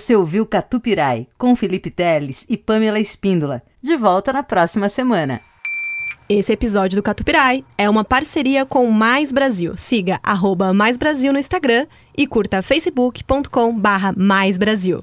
Você 0.07 0.15
ouviu 0.15 0.47
Catupirai, 0.47 1.27
com 1.37 1.57
Felipe 1.57 1.91
Teles 1.91 2.47
e 2.49 2.57
Pamela 2.57 3.01
Espíndola. 3.01 3.61
De 3.83 3.97
volta 3.97 4.33
na 4.33 4.41
próxima 4.41 4.89
semana. 4.89 5.41
Esse 6.29 6.53
episódio 6.53 6.95
do 6.95 7.03
Catupirai 7.03 7.65
é 7.77 7.91
uma 7.91 8.05
parceria 8.05 8.65
com 8.65 8.89
Mais 8.89 9.33
Brasil. 9.33 9.77
Siga 9.77 10.21
arroba 10.23 10.73
Mais 10.73 10.97
Brasil 10.97 11.33
no 11.33 11.41
Instagram 11.41 11.89
e 12.17 12.25
curta 12.25 12.63
facebook.com 12.63 13.77
barra 13.77 14.15
Mais 14.17 14.57
Brasil. 14.57 15.03